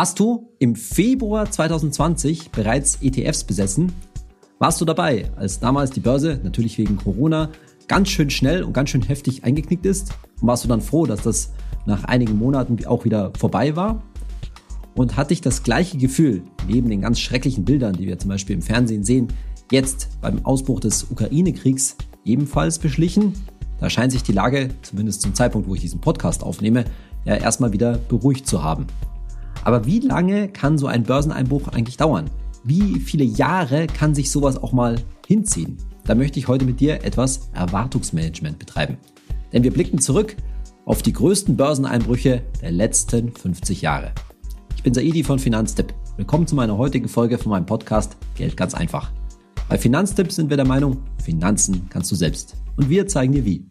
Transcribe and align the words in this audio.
Hast 0.00 0.18
du 0.18 0.48
im 0.58 0.76
Februar 0.76 1.50
2020 1.50 2.52
bereits 2.52 3.02
ETFs 3.02 3.44
besessen? 3.44 3.92
Warst 4.58 4.80
du 4.80 4.86
dabei, 4.86 5.30
als 5.36 5.60
damals 5.60 5.90
die 5.90 6.00
Börse, 6.00 6.40
natürlich 6.42 6.78
wegen 6.78 6.96
Corona, 6.96 7.50
ganz 7.86 8.08
schön 8.08 8.30
schnell 8.30 8.62
und 8.62 8.72
ganz 8.72 8.88
schön 8.88 9.02
heftig 9.02 9.44
eingeknickt 9.44 9.84
ist? 9.84 10.14
Und 10.40 10.48
warst 10.48 10.64
du 10.64 10.68
dann 10.68 10.80
froh, 10.80 11.04
dass 11.04 11.20
das 11.20 11.52
nach 11.84 12.04
einigen 12.04 12.38
Monaten 12.38 12.82
auch 12.86 13.04
wieder 13.04 13.30
vorbei 13.38 13.76
war? 13.76 14.02
Und 14.94 15.18
hat 15.18 15.32
dich 15.32 15.42
das 15.42 15.64
gleiche 15.64 15.98
Gefühl, 15.98 16.44
neben 16.66 16.88
den 16.88 17.02
ganz 17.02 17.20
schrecklichen 17.20 17.66
Bildern, 17.66 17.92
die 17.92 18.06
wir 18.06 18.18
zum 18.18 18.30
Beispiel 18.30 18.56
im 18.56 18.62
Fernsehen 18.62 19.04
sehen, 19.04 19.28
jetzt 19.70 20.08
beim 20.22 20.46
Ausbruch 20.46 20.80
des 20.80 21.10
Ukraine-Kriegs 21.10 21.98
ebenfalls 22.24 22.78
beschlichen? 22.78 23.34
Da 23.80 23.90
scheint 23.90 24.12
sich 24.12 24.22
die 24.22 24.32
Lage, 24.32 24.70
zumindest 24.80 25.20
zum 25.20 25.34
Zeitpunkt, 25.34 25.68
wo 25.68 25.74
ich 25.74 25.82
diesen 25.82 26.00
Podcast 26.00 26.42
aufnehme, 26.42 26.86
ja 27.26 27.34
erstmal 27.34 27.74
wieder 27.74 27.98
beruhigt 27.98 28.46
zu 28.46 28.64
haben. 28.64 28.86
Aber 29.62 29.84
wie 29.86 30.00
lange 30.00 30.48
kann 30.48 30.78
so 30.78 30.86
ein 30.86 31.02
Börseneinbruch 31.02 31.68
eigentlich 31.68 31.96
dauern? 31.96 32.30
Wie 32.64 33.00
viele 33.00 33.24
Jahre 33.24 33.86
kann 33.86 34.14
sich 34.14 34.30
sowas 34.30 34.56
auch 34.62 34.72
mal 34.72 34.96
hinziehen? 35.26 35.76
Da 36.04 36.14
möchte 36.14 36.38
ich 36.38 36.48
heute 36.48 36.64
mit 36.64 36.80
dir 36.80 37.04
etwas 37.04 37.50
Erwartungsmanagement 37.52 38.58
betreiben. 38.58 38.96
Denn 39.52 39.62
wir 39.62 39.72
blicken 39.72 39.98
zurück 39.98 40.36
auf 40.86 41.02
die 41.02 41.12
größten 41.12 41.56
Börseneinbrüche 41.56 42.42
der 42.62 42.72
letzten 42.72 43.32
50 43.32 43.82
Jahre. 43.82 44.12
Ich 44.76 44.82
bin 44.82 44.94
Saidi 44.94 45.22
von 45.22 45.38
Finanztipp. 45.38 45.94
Willkommen 46.16 46.46
zu 46.46 46.54
meiner 46.54 46.78
heutigen 46.78 47.08
Folge 47.08 47.38
von 47.38 47.50
meinem 47.50 47.66
Podcast 47.66 48.16
Geld 48.34 48.56
ganz 48.56 48.74
einfach. 48.74 49.12
Bei 49.68 49.78
Finanztipp 49.78 50.32
sind 50.32 50.50
wir 50.50 50.56
der 50.56 50.66
Meinung, 50.66 50.98
Finanzen 51.22 51.86
kannst 51.90 52.10
du 52.10 52.16
selbst. 52.16 52.56
Und 52.76 52.88
wir 52.88 53.06
zeigen 53.06 53.32
dir 53.32 53.44
wie. 53.44 53.66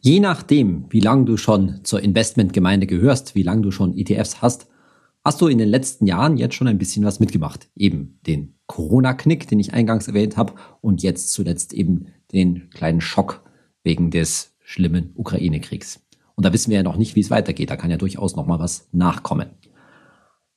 Je 0.00 0.20
nachdem, 0.20 0.86
wie 0.90 1.00
lange 1.00 1.24
du 1.24 1.36
schon 1.36 1.84
zur 1.84 2.02
Investmentgemeinde 2.02 2.86
gehörst, 2.86 3.34
wie 3.34 3.42
lange 3.42 3.62
du 3.62 3.70
schon 3.70 3.96
ETFs 3.96 4.40
hast, 4.40 4.68
hast 5.24 5.40
du 5.40 5.48
in 5.48 5.58
den 5.58 5.68
letzten 5.68 6.06
Jahren 6.06 6.36
jetzt 6.36 6.54
schon 6.54 6.68
ein 6.68 6.78
bisschen 6.78 7.04
was 7.04 7.20
mitgemacht. 7.20 7.68
Eben 7.74 8.18
den 8.26 8.54
Corona-Knick, 8.66 9.48
den 9.48 9.58
ich 9.58 9.74
eingangs 9.74 10.08
erwähnt 10.08 10.36
habe, 10.36 10.54
und 10.80 11.02
jetzt 11.02 11.32
zuletzt 11.32 11.74
eben 11.74 12.06
den 12.32 12.70
kleinen 12.70 13.00
Schock 13.00 13.42
wegen 13.82 14.10
des 14.10 14.56
schlimmen 14.60 15.12
Ukraine-Kriegs. 15.14 16.00
Und 16.34 16.44
da 16.44 16.52
wissen 16.52 16.70
wir 16.70 16.76
ja 16.76 16.84
noch 16.84 16.96
nicht, 16.96 17.16
wie 17.16 17.20
es 17.20 17.30
weitergeht. 17.30 17.70
Da 17.70 17.76
kann 17.76 17.90
ja 17.90 17.96
durchaus 17.96 18.36
noch 18.36 18.46
mal 18.46 18.60
was 18.60 18.88
nachkommen. 18.92 19.50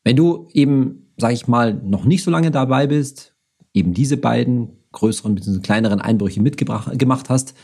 Wenn 0.04 0.16
du 0.16 0.48
eben, 0.54 1.12
sag 1.18 1.34
ich 1.34 1.48
mal, 1.48 1.74
noch 1.74 2.06
nicht 2.06 2.24
so 2.24 2.30
lange 2.30 2.52
dabei 2.52 2.86
bist, 2.88 3.36
eben 3.74 3.94
diese 3.94 4.18
beiden 4.18 4.78
größeren 4.92 5.34
bzw. 5.34 5.60
kleineren 5.62 6.02
Einbrüche 6.02 6.42
mitgebracht 6.42 7.00
gemacht 7.00 7.30
hast, 7.30 7.56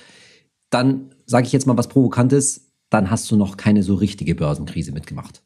dann 0.70 1.12
sage 1.28 1.46
ich 1.46 1.54
jetzt 1.54 1.68
mal 1.68 1.78
was 1.78 1.90
Provokantes, 1.90 2.72
dann 2.90 3.12
hast 3.12 3.30
du 3.30 3.36
noch 3.36 3.58
keine 3.58 3.84
so 3.84 3.96
richtige 3.96 4.34
Börsenkrise 4.34 4.92
mitgemacht. 4.92 5.44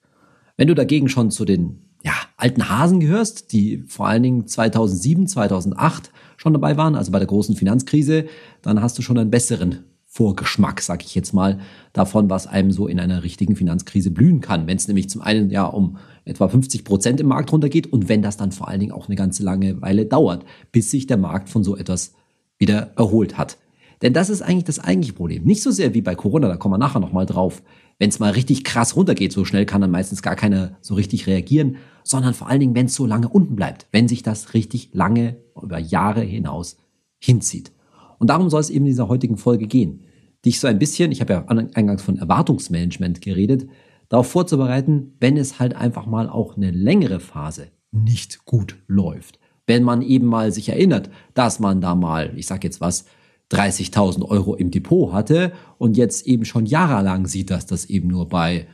Wenn 0.55 0.67
du 0.67 0.75
dagegen 0.75 1.09
schon 1.09 1.31
zu 1.31 1.43
den 1.43 1.89
ja, 2.03 2.13
alten 2.37 2.69
Hasen 2.69 2.99
gehörst, 2.99 3.51
die 3.51 3.79
vor 3.87 4.07
allen 4.07 4.23
Dingen 4.23 4.47
2007, 4.47 5.27
2008 5.27 6.11
schon 6.37 6.53
dabei 6.53 6.77
waren, 6.77 6.95
also 6.95 7.11
bei 7.11 7.19
der 7.19 7.27
großen 7.27 7.55
Finanzkrise, 7.55 8.25
dann 8.61 8.81
hast 8.81 8.97
du 8.97 9.01
schon 9.01 9.17
einen 9.17 9.31
besseren 9.31 9.83
Vorgeschmack, 10.05 10.81
sag 10.81 11.03
ich 11.05 11.15
jetzt 11.15 11.33
mal, 11.33 11.59
davon, 11.93 12.29
was 12.29 12.45
einem 12.45 12.71
so 12.71 12.87
in 12.87 12.99
einer 12.99 13.23
richtigen 13.23 13.55
Finanzkrise 13.55 14.11
blühen 14.11 14.41
kann. 14.41 14.67
Wenn 14.67 14.77
es 14.77 14.87
nämlich 14.87 15.09
zum 15.09 15.21
einen 15.21 15.49
ja 15.49 15.65
um 15.65 15.97
etwa 16.25 16.49
50 16.49 16.83
Prozent 16.83 17.19
im 17.21 17.27
Markt 17.27 17.51
runtergeht 17.51 17.87
und 17.87 18.09
wenn 18.09 18.21
das 18.21 18.35
dann 18.35 18.51
vor 18.51 18.67
allen 18.67 18.81
Dingen 18.81 18.91
auch 18.91 19.07
eine 19.07 19.15
ganze 19.15 19.43
lange 19.43 19.81
Weile 19.81 20.05
dauert, 20.05 20.43
bis 20.71 20.91
sich 20.91 21.07
der 21.07 21.17
Markt 21.17 21.49
von 21.49 21.63
so 21.63 21.77
etwas 21.77 22.13
wieder 22.57 22.91
erholt 22.97 23.37
hat. 23.37 23.57
Denn 24.01 24.13
das 24.13 24.29
ist 24.29 24.41
eigentlich 24.41 24.63
das 24.63 24.79
eigentliche 24.79 25.13
Problem. 25.13 25.43
Nicht 25.43 25.61
so 25.61 25.71
sehr 25.71 25.93
wie 25.93 26.01
bei 26.01 26.15
Corona, 26.15 26.47
da 26.47 26.57
kommen 26.57 26.73
wir 26.73 26.77
nachher 26.79 26.99
nochmal 26.99 27.25
drauf. 27.25 27.61
Wenn 27.99 28.09
es 28.09 28.19
mal 28.19 28.31
richtig 28.31 28.63
krass 28.63 28.95
runtergeht, 28.95 29.31
so 29.31 29.45
schnell 29.45 29.65
kann 29.65 29.81
dann 29.81 29.91
meistens 29.91 30.23
gar 30.23 30.35
keiner 30.35 30.77
so 30.81 30.95
richtig 30.95 31.27
reagieren, 31.27 31.77
sondern 32.03 32.33
vor 32.33 32.49
allen 32.49 32.59
Dingen, 32.59 32.75
wenn 32.75 32.87
es 32.87 32.95
so 32.95 33.05
lange 33.05 33.29
unten 33.29 33.55
bleibt, 33.55 33.87
wenn 33.91 34.07
sich 34.07 34.23
das 34.23 34.55
richtig 34.55 34.89
lange 34.93 35.37
über 35.61 35.77
Jahre 35.77 36.21
hinaus 36.21 36.77
hinzieht. 37.19 37.71
Und 38.17 38.29
darum 38.31 38.49
soll 38.49 38.61
es 38.61 38.71
eben 38.71 38.85
in 38.85 38.91
dieser 38.91 39.07
heutigen 39.07 39.37
Folge 39.37 39.67
gehen. 39.67 40.01
Dich 40.45 40.59
so 40.59 40.67
ein 40.67 40.79
bisschen, 40.79 41.11
ich 41.11 41.21
habe 41.21 41.33
ja 41.33 41.45
eingangs 41.45 42.01
von 42.01 42.17
Erwartungsmanagement 42.17 43.21
geredet, 43.21 43.67
darauf 44.09 44.27
vorzubereiten, 44.27 45.13
wenn 45.19 45.37
es 45.37 45.59
halt 45.59 45.75
einfach 45.75 46.07
mal 46.07 46.27
auch 46.27 46.57
eine 46.57 46.71
längere 46.71 47.19
Phase 47.19 47.67
nicht 47.91 48.45
gut 48.45 48.77
läuft. 48.87 49.39
Wenn 49.67 49.83
man 49.83 50.01
eben 50.01 50.25
mal 50.25 50.51
sich 50.51 50.69
erinnert, 50.69 51.11
dass 51.35 51.59
man 51.59 51.81
da 51.81 51.93
mal, 51.93 52.33
ich 52.35 52.47
sag 52.47 52.63
jetzt 52.63 52.81
was, 52.81 53.05
30.000 53.51 54.23
Euro 54.23 54.55
im 54.55 54.71
Depot 54.71 55.11
hatte 55.11 55.51
und 55.77 55.97
jetzt 55.97 56.25
eben 56.25 56.45
schon 56.45 56.65
jahrelang 56.65 57.27
sieht, 57.27 57.49
dass 57.49 57.65
das 57.65 57.85
eben 57.85 58.07
nur 58.07 58.27
bei 58.27 58.67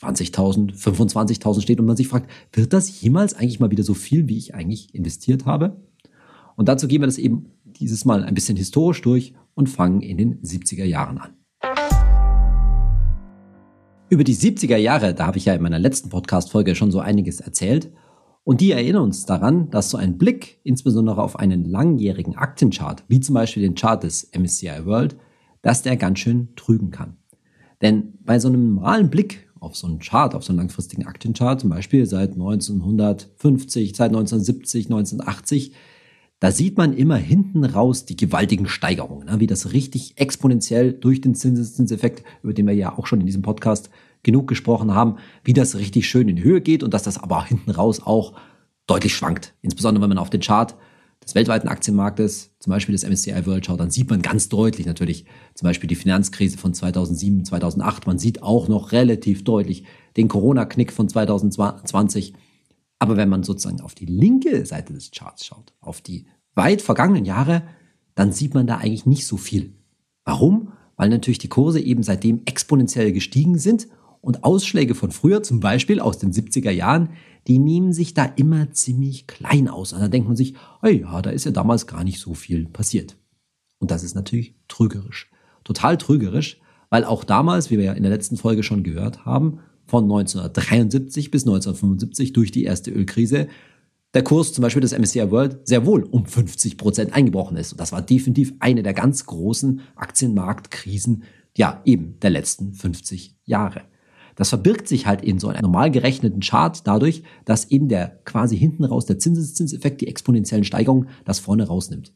20.000, 0.00 0.74
25.000 0.74 1.62
steht 1.62 1.80
und 1.80 1.86
man 1.86 1.96
sich 1.96 2.08
fragt, 2.08 2.30
wird 2.52 2.72
das 2.72 3.00
jemals 3.00 3.34
eigentlich 3.34 3.60
mal 3.60 3.70
wieder 3.70 3.84
so 3.84 3.94
viel, 3.94 4.28
wie 4.28 4.36
ich 4.36 4.54
eigentlich 4.54 4.94
investiert 4.94 5.46
habe? 5.46 5.80
Und 6.56 6.68
dazu 6.68 6.86
gehen 6.86 7.00
wir 7.00 7.06
das 7.06 7.18
eben 7.18 7.46
dieses 7.64 8.04
Mal 8.04 8.24
ein 8.24 8.34
bisschen 8.34 8.56
historisch 8.56 9.02
durch 9.02 9.34
und 9.54 9.68
fangen 9.68 10.00
in 10.00 10.18
den 10.18 10.42
70er 10.42 10.84
Jahren 10.84 11.18
an. 11.18 11.34
Über 14.10 14.22
die 14.22 14.36
70er 14.36 14.76
Jahre, 14.76 15.14
da 15.14 15.26
habe 15.26 15.38
ich 15.38 15.46
ja 15.46 15.54
in 15.54 15.62
meiner 15.62 15.78
letzten 15.78 16.10
Podcast-Folge 16.10 16.74
schon 16.74 16.90
so 16.90 17.00
einiges 17.00 17.40
erzählt. 17.40 17.90
Und 18.44 18.60
die 18.60 18.72
erinnern 18.72 19.04
uns 19.04 19.24
daran, 19.24 19.70
dass 19.70 19.90
so 19.90 19.96
ein 19.96 20.18
Blick 20.18 20.60
insbesondere 20.64 21.22
auf 21.22 21.38
einen 21.38 21.64
langjährigen 21.64 22.36
Aktienchart, 22.36 23.04
wie 23.08 23.20
zum 23.20 23.34
Beispiel 23.34 23.62
den 23.62 23.74
Chart 23.74 24.02
des 24.02 24.30
MSCI 24.38 24.84
World, 24.84 25.16
dass 25.62 25.82
der 25.82 25.96
ganz 25.96 26.18
schön 26.18 26.48
trügen 26.54 26.90
kann. 26.90 27.16
Denn 27.80 28.14
bei 28.20 28.38
so 28.38 28.48
einem 28.48 28.74
normalen 28.74 29.08
Blick 29.08 29.48
auf 29.60 29.76
so 29.76 29.86
einen 29.86 29.98
Chart, 29.98 30.34
auf 30.34 30.44
so 30.44 30.52
einen 30.52 30.58
langfristigen 30.58 31.06
Aktienchart, 31.06 31.60
zum 31.60 31.70
Beispiel 31.70 32.04
seit 32.04 32.32
1950, 32.32 33.96
seit 33.96 34.10
1970, 34.10 34.86
1980, 34.86 35.72
da 36.38 36.50
sieht 36.50 36.76
man 36.76 36.92
immer 36.92 37.16
hinten 37.16 37.64
raus 37.64 38.04
die 38.04 38.16
gewaltigen 38.16 38.68
Steigerungen, 38.68 39.26
ne? 39.26 39.40
wie 39.40 39.46
das 39.46 39.72
richtig 39.72 40.18
exponentiell 40.18 40.92
durch 40.92 41.22
den 41.22 41.34
Zinseszinseffekt, 41.34 42.22
über 42.42 42.52
den 42.52 42.66
wir 42.66 42.74
ja 42.74 42.98
auch 42.98 43.06
schon 43.06 43.20
in 43.20 43.26
diesem 43.26 43.40
Podcast 43.40 43.88
genug 44.24 44.48
gesprochen 44.48 44.94
haben, 44.94 45.16
wie 45.44 45.52
das 45.52 45.76
richtig 45.76 46.08
schön 46.08 46.28
in 46.28 46.42
Höhe 46.42 46.60
geht 46.60 46.82
und 46.82 46.92
dass 46.92 47.04
das 47.04 47.22
aber 47.22 47.44
hinten 47.44 47.70
raus 47.70 48.00
auch 48.04 48.32
deutlich 48.86 49.14
schwankt. 49.14 49.54
Insbesondere 49.62 50.02
wenn 50.02 50.08
man 50.08 50.18
auf 50.18 50.30
den 50.30 50.40
Chart 50.40 50.74
des 51.24 51.34
weltweiten 51.34 51.68
Aktienmarktes, 51.68 52.50
zum 52.58 52.70
Beispiel 52.70 52.92
des 52.92 53.08
MSCI 53.08 53.46
World 53.46 53.66
schaut, 53.66 53.80
dann 53.80 53.90
sieht 53.90 54.10
man 54.10 54.20
ganz 54.20 54.48
deutlich 54.48 54.86
natürlich 54.86 55.24
zum 55.54 55.66
Beispiel 55.66 55.88
die 55.88 55.94
Finanzkrise 55.94 56.58
von 56.58 56.74
2007, 56.74 57.44
2008. 57.44 58.06
Man 58.06 58.18
sieht 58.18 58.42
auch 58.42 58.68
noch 58.68 58.92
relativ 58.92 59.44
deutlich 59.44 59.84
den 60.16 60.28
Corona-Knick 60.28 60.92
von 60.92 61.08
2020. 61.08 62.34
Aber 62.98 63.16
wenn 63.16 63.28
man 63.28 63.42
sozusagen 63.42 63.80
auf 63.80 63.94
die 63.94 64.06
linke 64.06 64.66
Seite 64.66 64.92
des 64.92 65.10
Charts 65.10 65.46
schaut, 65.46 65.72
auf 65.80 66.00
die 66.00 66.26
weit 66.54 66.82
vergangenen 66.82 67.24
Jahre, 67.24 67.62
dann 68.14 68.32
sieht 68.32 68.54
man 68.54 68.66
da 68.66 68.76
eigentlich 68.76 69.06
nicht 69.06 69.26
so 69.26 69.36
viel. 69.36 69.72
Warum? 70.24 70.72
Weil 70.96 71.08
natürlich 71.08 71.38
die 71.38 71.48
Kurse 71.48 71.80
eben 71.80 72.02
seitdem 72.02 72.42
exponentiell 72.44 73.12
gestiegen 73.12 73.58
sind 73.58 73.88
und 74.24 74.42
Ausschläge 74.42 74.94
von 74.94 75.10
früher, 75.10 75.42
zum 75.42 75.60
Beispiel 75.60 76.00
aus 76.00 76.18
den 76.18 76.32
70er 76.32 76.70
Jahren, 76.70 77.10
die 77.46 77.58
nehmen 77.58 77.92
sich 77.92 78.14
da 78.14 78.24
immer 78.24 78.70
ziemlich 78.72 79.26
klein 79.26 79.68
aus. 79.68 79.92
Und 79.92 80.00
da 80.00 80.08
denkt 80.08 80.26
man 80.26 80.36
sich, 80.36 80.54
oh 80.82 80.88
ja, 80.88 81.20
da 81.20 81.30
ist 81.30 81.44
ja 81.44 81.50
damals 81.50 81.86
gar 81.86 82.04
nicht 82.04 82.20
so 82.20 82.34
viel 82.34 82.66
passiert. 82.66 83.16
Und 83.78 83.90
das 83.90 84.02
ist 84.02 84.14
natürlich 84.14 84.54
trügerisch. 84.68 85.30
Total 85.62 85.98
trügerisch, 85.98 86.58
weil 86.88 87.04
auch 87.04 87.24
damals, 87.24 87.70
wie 87.70 87.78
wir 87.78 87.84
ja 87.84 87.92
in 87.92 88.02
der 88.02 88.12
letzten 88.12 88.36
Folge 88.36 88.62
schon 88.62 88.82
gehört 88.82 89.26
haben, 89.26 89.60
von 89.86 90.04
1973 90.04 91.30
bis 91.30 91.42
1975 91.42 92.32
durch 92.32 92.50
die 92.50 92.64
erste 92.64 92.90
Ölkrise, 92.90 93.48
der 94.14 94.22
Kurs 94.22 94.52
zum 94.52 94.62
Beispiel 94.62 94.80
des 94.80 94.96
MSCI 94.96 95.30
World 95.30 95.66
sehr 95.66 95.84
wohl 95.84 96.04
um 96.04 96.24
50 96.24 96.78
Prozent 96.78 97.12
eingebrochen 97.12 97.56
ist. 97.56 97.72
Und 97.72 97.80
das 97.80 97.92
war 97.92 98.00
definitiv 98.00 98.54
eine 98.60 98.82
der 98.82 98.94
ganz 98.94 99.26
großen 99.26 99.80
Aktienmarktkrisen, 99.96 101.24
ja, 101.56 101.82
eben 101.84 102.18
der 102.20 102.30
letzten 102.30 102.72
50 102.72 103.36
Jahre. 103.44 103.82
Das 104.36 104.48
verbirgt 104.48 104.88
sich 104.88 105.06
halt 105.06 105.22
in 105.22 105.38
so 105.38 105.48
einem 105.48 105.62
normal 105.62 105.90
gerechneten 105.90 106.40
Chart 106.40 106.86
dadurch, 106.86 107.22
dass 107.44 107.70
eben 107.70 107.88
der 107.88 108.18
quasi 108.24 108.56
hinten 108.56 108.84
raus 108.84 109.06
der 109.06 109.18
Zinseszinseffekt, 109.18 110.00
die 110.00 110.08
exponentiellen 110.08 110.64
Steigerungen, 110.64 111.08
das 111.24 111.38
vorne 111.38 111.66
rausnimmt. 111.66 112.12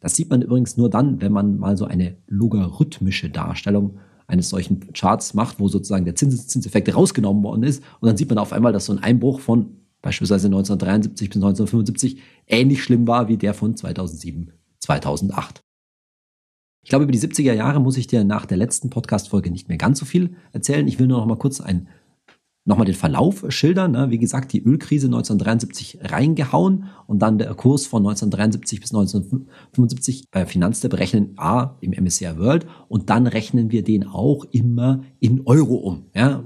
Das 0.00 0.14
sieht 0.14 0.30
man 0.30 0.42
übrigens 0.42 0.76
nur 0.76 0.90
dann, 0.90 1.20
wenn 1.20 1.32
man 1.32 1.58
mal 1.58 1.76
so 1.76 1.84
eine 1.84 2.16
logarithmische 2.28 3.30
Darstellung 3.30 3.98
eines 4.26 4.48
solchen 4.48 4.92
Charts 4.92 5.34
macht, 5.34 5.60
wo 5.60 5.68
sozusagen 5.68 6.04
der 6.04 6.16
Zinseszinseffekt 6.16 6.94
rausgenommen 6.94 7.42
worden 7.42 7.62
ist. 7.62 7.82
Und 8.00 8.08
dann 8.08 8.16
sieht 8.16 8.28
man 8.28 8.38
auf 8.38 8.52
einmal, 8.52 8.72
dass 8.72 8.86
so 8.86 8.92
ein 8.92 8.98
Einbruch 8.98 9.40
von 9.40 9.76
beispielsweise 10.02 10.48
1973 10.48 11.30
bis 11.30 11.36
1975 11.36 12.20
ähnlich 12.46 12.82
schlimm 12.82 13.06
war 13.06 13.28
wie 13.28 13.36
der 13.36 13.54
von 13.54 13.76
2007, 13.76 14.52
2008. 14.80 15.65
Ich 16.86 16.90
glaube, 16.90 17.02
über 17.02 17.10
die 17.10 17.18
70er 17.18 17.52
Jahre 17.52 17.80
muss 17.80 17.96
ich 17.96 18.06
dir 18.06 18.22
nach 18.22 18.46
der 18.46 18.56
letzten 18.56 18.90
Podcast-Folge 18.90 19.50
nicht 19.50 19.68
mehr 19.68 19.76
ganz 19.76 19.98
so 19.98 20.04
viel 20.04 20.36
erzählen. 20.52 20.86
Ich 20.86 21.00
will 21.00 21.08
nur 21.08 21.18
noch 21.18 21.26
mal 21.26 21.36
kurz 21.36 21.60
ein, 21.60 21.88
noch 22.64 22.78
mal 22.78 22.84
den 22.84 22.94
Verlauf 22.94 23.44
schildern. 23.48 23.90
Ne? 23.90 24.10
Wie 24.10 24.20
gesagt, 24.20 24.52
die 24.52 24.62
Ölkrise 24.62 25.08
1973 25.08 25.98
reingehauen 26.02 26.84
und 27.08 27.18
dann 27.22 27.38
der 27.38 27.52
Kurs 27.54 27.86
von 27.86 28.06
1973 28.06 28.80
bis 28.80 28.94
1975 28.94 30.30
bei 30.30 30.46
Finanzte 30.46 30.88
berechnen 30.88 31.32
A 31.38 31.76
im 31.80 31.90
MSCI 31.90 32.38
World 32.38 32.68
und 32.86 33.10
dann 33.10 33.26
rechnen 33.26 33.72
wir 33.72 33.82
den 33.82 34.06
auch 34.06 34.44
immer 34.52 35.02
in 35.18 35.40
Euro 35.44 35.74
um. 35.74 36.04
Ja? 36.14 36.44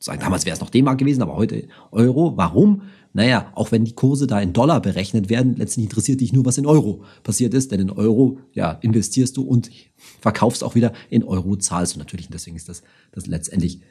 Sozusagen, 0.00 0.22
damals 0.22 0.46
wäre 0.46 0.54
es 0.54 0.60
noch 0.60 0.70
D-Mark 0.70 0.98
gewesen, 0.98 1.20
aber 1.20 1.36
heute 1.36 1.68
Euro. 1.92 2.36
Warum? 2.36 2.82
Naja, 3.12 3.52
auch 3.54 3.70
wenn 3.70 3.84
die 3.84 3.94
Kurse 3.94 4.26
da 4.26 4.40
in 4.40 4.54
Dollar 4.54 4.80
berechnet 4.80 5.28
werden, 5.28 5.56
letztendlich 5.56 5.90
interessiert 5.90 6.20
dich 6.20 6.32
nur, 6.32 6.46
was 6.46 6.56
in 6.56 6.64
Euro 6.64 7.04
passiert 7.22 7.52
ist, 7.52 7.70
denn 7.70 7.80
in 7.80 7.90
Euro, 7.90 8.38
ja, 8.52 8.72
investierst 8.80 9.36
du 9.36 9.42
und 9.42 9.70
verkaufst 10.20 10.64
auch 10.64 10.74
wieder 10.74 10.94
in 11.10 11.22
Euro, 11.22 11.56
zahlst 11.56 11.94
du 11.94 11.98
natürlich. 11.98 12.26
Und 12.26 12.34
deswegen 12.34 12.56
ist 12.56 12.68
das, 12.68 12.82
das 13.12 13.26
letztendlich 13.26 13.82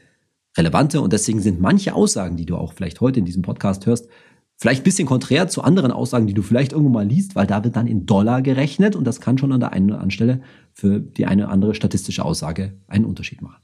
relevante 0.58 1.02
und 1.02 1.14
deswegen 1.14 1.42
sind 1.42 1.62
manche 1.62 1.94
Aussagen, 1.94 2.38
die 2.38 2.46
du 2.46 2.56
auch 2.56 2.74
vielleicht 2.74 3.02
heute 3.02 3.20
in 3.20 3.26
diesem 3.26 3.44
Podcast 3.44 3.86
hörst, 3.86 4.08
vielleicht 4.56 4.82
ein 4.82 4.86
bisschen 4.86 5.08
konträr 5.08 5.48
zu 5.48 5.62
anderen 5.62 5.92
Aussagen, 5.92 6.26
die 6.26 6.34
du 6.34 6.42
vielleicht 6.42 6.72
irgendwo 6.72 6.92
mal 6.92 7.06
liest, 7.06 7.36
weil 7.36 7.46
da 7.46 7.64
wird 7.64 7.76
dann 7.76 7.86
in 7.86 8.08
Dollar 8.08 8.42
gerechnet 8.42 8.96
und 8.96 9.06
das 9.06 9.22
kann 9.22 9.38
schon 9.38 9.52
an 9.52 9.60
der 9.60 9.74
einen 9.74 9.86
oder 9.86 9.96
anderen 9.96 10.12
Stelle 10.12 10.42
für 10.74 11.00
die 11.00 11.28
eine 11.28 11.44
oder 11.44 11.52
andere 11.52 11.76
statistische 11.76 12.26
Aussage 12.26 12.74
einen 12.88 13.06
Unterschied 13.06 13.44
machen. 13.44 13.62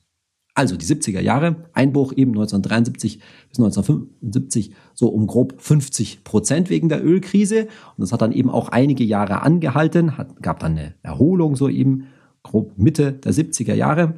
Also 0.56 0.78
die 0.78 0.86
70er 0.86 1.20
Jahre, 1.20 1.58
Einbruch 1.74 2.14
eben 2.14 2.32
1973 2.32 3.20
bis 3.50 3.60
1975 3.60 4.72
so 4.94 5.10
um 5.10 5.28
grob 5.28 5.62
50 5.62 6.24
Prozent 6.24 6.70
wegen 6.70 6.88
der 6.88 7.06
Ölkrise. 7.06 7.64
Und 7.64 8.02
das 8.02 8.14
hat 8.14 8.22
dann 8.22 8.32
eben 8.32 8.50
auch 8.50 8.70
einige 8.70 9.04
Jahre 9.04 9.42
angehalten, 9.42 10.18
hat, 10.18 10.42
gab 10.42 10.62
dann 10.62 10.78
eine 10.78 10.96
Erholung 11.04 11.58
so 11.58 11.68
eben 11.68 12.06
grob 12.42 12.78
Mitte 12.78 13.12
der 13.12 13.34
70er 13.34 13.74
Jahre, 13.74 14.14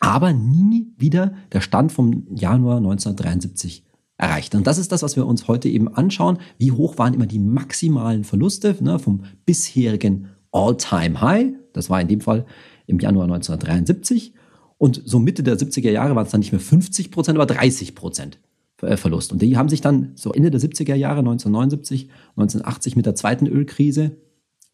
aber 0.00 0.32
nie 0.32 0.88
wieder 0.96 1.34
der 1.52 1.60
Stand 1.60 1.92
vom 1.92 2.26
Januar 2.34 2.78
1973 2.78 3.84
erreicht. 4.16 4.56
Und 4.56 4.66
das 4.66 4.78
ist 4.78 4.90
das, 4.90 5.02
was 5.02 5.14
wir 5.14 5.26
uns 5.26 5.46
heute 5.46 5.68
eben 5.68 5.94
anschauen. 5.94 6.38
Wie 6.58 6.72
hoch 6.72 6.98
waren 6.98 7.14
immer 7.14 7.26
die 7.26 7.38
maximalen 7.38 8.24
Verluste 8.24 8.76
ne, 8.80 8.98
vom 8.98 9.22
bisherigen 9.46 10.30
All-Time-High? 10.50 11.52
Das 11.72 11.88
war 11.88 12.00
in 12.00 12.08
dem 12.08 12.20
Fall 12.20 12.46
im 12.86 12.98
Januar 12.98 13.24
1973. 13.24 14.34
Und 14.78 15.02
so 15.04 15.18
Mitte 15.18 15.42
der 15.42 15.58
70er 15.58 15.90
Jahre 15.90 16.14
waren 16.14 16.24
es 16.24 16.30
dann 16.30 16.40
nicht 16.40 16.52
mehr 16.52 16.60
50 16.60 17.10
Prozent, 17.10 17.36
aber 17.36 17.46
30 17.46 17.94
Prozent 17.94 18.38
äh, 18.80 18.96
Verlust. 18.96 19.32
Und 19.32 19.42
die 19.42 19.56
haben 19.56 19.68
sich 19.68 19.80
dann 19.80 20.12
so 20.14 20.32
Ende 20.32 20.50
der 20.50 20.60
70er 20.60 20.94
Jahre, 20.94 21.18
1979, 21.18 22.08
1980 22.36 22.96
mit 22.96 23.06
der 23.06 23.16
zweiten 23.16 23.46
Ölkrise, 23.46 24.16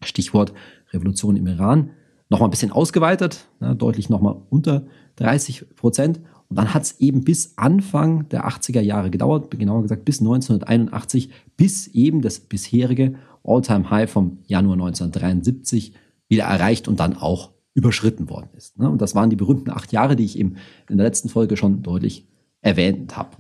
Stichwort 0.03 0.53
Revolution 0.93 1.37
im 1.37 1.47
Iran, 1.47 1.91
nochmal 2.29 2.49
ein 2.49 2.51
bisschen 2.51 2.71
ausgeweitet, 2.73 3.49
ne, 3.61 3.75
deutlich 3.75 4.11
nochmal 4.11 4.37
unter 4.51 4.87
30 5.17 5.75
Prozent. 5.77 6.21
Und 6.49 6.59
dann 6.59 6.75
hat 6.75 6.83
es 6.83 7.01
eben 7.01 7.25
bis 7.25 7.57
Anfang 7.57 8.29
der 8.29 8.47
80er 8.47 8.81
Jahre 8.81 9.11
gedauert, 9.11 9.51
genauer 9.51 9.83
gesagt 9.83 10.05
bis 10.05 10.21
1981, 10.21 11.31
bis 11.57 11.87
eben 11.89 12.21
das 12.21 12.41
bisherige 12.41 13.15
All-Time-High 13.43 14.11
vom 14.11 14.39
Januar 14.47 14.75
1973 14.75 15.95
wieder 16.29 16.45
erreicht 16.45 16.89
und 16.89 17.01
dann 17.01 17.17
auch 17.17 17.54
überschritten 17.75 18.31
worden 18.31 18.49
ist. 18.57 18.79
Ne? 18.79 18.89
Und 18.89 19.03
das 19.03 19.15
waren 19.15 19.31
die 19.31 19.37
berühmten 19.37 19.71
acht 19.71 19.93
Jahre, 19.93 20.17
die 20.17 20.25
ich 20.25 20.39
eben 20.39 20.57
in 20.89 20.97
der 20.97 21.07
letzten 21.07 21.29
Folge 21.29 21.57
schon 21.57 21.83
deutlich 21.83 22.27
erwähnt 22.61 23.17
habe. 23.17 23.37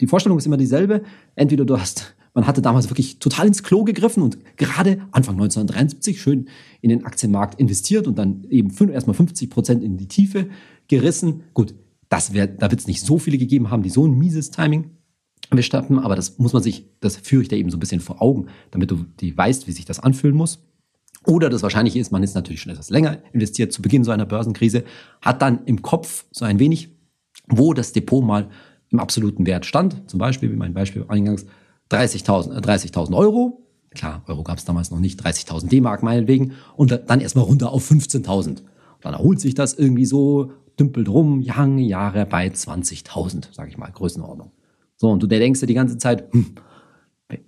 Die 0.00 0.06
Vorstellung 0.06 0.38
ist 0.38 0.46
immer 0.46 0.56
dieselbe. 0.56 1.02
Entweder 1.36 1.64
du 1.64 1.78
hast, 1.78 2.16
man 2.34 2.46
hatte 2.46 2.62
damals 2.62 2.90
wirklich 2.90 3.18
total 3.18 3.46
ins 3.46 3.62
Klo 3.62 3.84
gegriffen 3.84 4.22
und 4.22 4.38
gerade 4.56 5.02
Anfang 5.12 5.34
1973 5.34 6.20
schön 6.20 6.48
in 6.80 6.90
den 6.90 7.04
Aktienmarkt 7.04 7.60
investiert 7.60 8.06
und 8.06 8.18
dann 8.18 8.44
eben 8.50 8.70
erstmal 8.90 9.14
50 9.14 9.50
Prozent 9.50 9.84
in 9.84 9.98
die 9.98 10.08
Tiefe 10.08 10.48
gerissen. 10.88 11.42
Gut, 11.54 11.74
das 12.08 12.32
wär, 12.32 12.46
da 12.46 12.70
wird 12.70 12.80
es 12.80 12.86
nicht 12.86 13.02
so 13.02 13.18
viele 13.18 13.38
gegeben 13.38 13.70
haben, 13.70 13.82
die 13.82 13.90
so 13.90 14.06
ein 14.06 14.18
mieses 14.18 14.50
Timing 14.50 14.90
bestatten, 15.50 15.98
aber 15.98 16.16
das 16.16 16.38
muss 16.38 16.52
man 16.52 16.62
sich, 16.62 16.86
das 17.00 17.16
führe 17.16 17.42
ich 17.42 17.48
da 17.48 17.56
eben 17.56 17.70
so 17.70 17.76
ein 17.76 17.80
bisschen 17.80 18.00
vor 18.00 18.22
Augen, 18.22 18.46
damit 18.70 18.90
du 18.90 19.04
die 19.20 19.36
weißt, 19.36 19.66
wie 19.66 19.72
sich 19.72 19.84
das 19.84 20.00
anfühlen 20.00 20.36
muss. 20.36 20.62
Oder 21.26 21.50
das 21.50 21.62
Wahrscheinliche 21.62 21.98
ist, 21.98 22.12
man 22.12 22.22
ist 22.22 22.34
natürlich 22.34 22.62
schon 22.62 22.72
etwas 22.72 22.90
länger 22.90 23.18
investiert 23.32 23.72
zu 23.72 23.82
Beginn 23.82 24.04
so 24.04 24.10
einer 24.10 24.26
Börsenkrise, 24.26 24.84
hat 25.20 25.42
dann 25.42 25.64
im 25.66 25.82
Kopf 25.82 26.24
so 26.30 26.44
ein 26.44 26.58
wenig, 26.58 26.88
wo 27.46 27.74
das 27.74 27.92
Depot 27.92 28.24
mal 28.24 28.48
im 28.90 29.00
absoluten 29.00 29.46
Wert 29.46 29.66
stand. 29.66 30.08
Zum 30.08 30.18
Beispiel, 30.18 30.50
wie 30.50 30.56
mein 30.56 30.72
Beispiel 30.72 31.04
eingangs, 31.08 31.44
30.000 31.90 32.56
äh, 32.56 32.60
30 32.60 32.96
Euro. 32.96 33.66
Klar, 33.90 34.22
Euro 34.28 34.44
gab 34.44 34.58
es 34.58 34.64
damals 34.64 34.90
noch 34.90 35.00
nicht, 35.00 35.20
30.000 35.24 35.68
D-Mark 35.68 36.02
meinetwegen. 36.02 36.52
Und 36.76 37.02
dann 37.06 37.20
erstmal 37.20 37.44
runter 37.44 37.72
auf 37.72 37.88
15.000. 37.90 38.62
Dann 39.00 39.14
erholt 39.14 39.40
sich 39.40 39.54
das 39.54 39.74
irgendwie 39.74 40.06
so, 40.06 40.52
dümpelt 40.78 41.08
rum, 41.08 41.40
lange 41.40 41.82
Jahre 41.82 42.24
bei 42.24 42.46
20.000, 42.46 43.52
sage 43.52 43.68
ich 43.68 43.76
mal, 43.76 43.90
Größenordnung. 43.90 44.52
So, 44.96 45.10
und 45.10 45.22
du 45.22 45.26
denkst 45.26 45.60
dir 45.60 45.66
die 45.66 45.74
ganze 45.74 45.98
Zeit, 45.98 46.32
hm, 46.32 46.54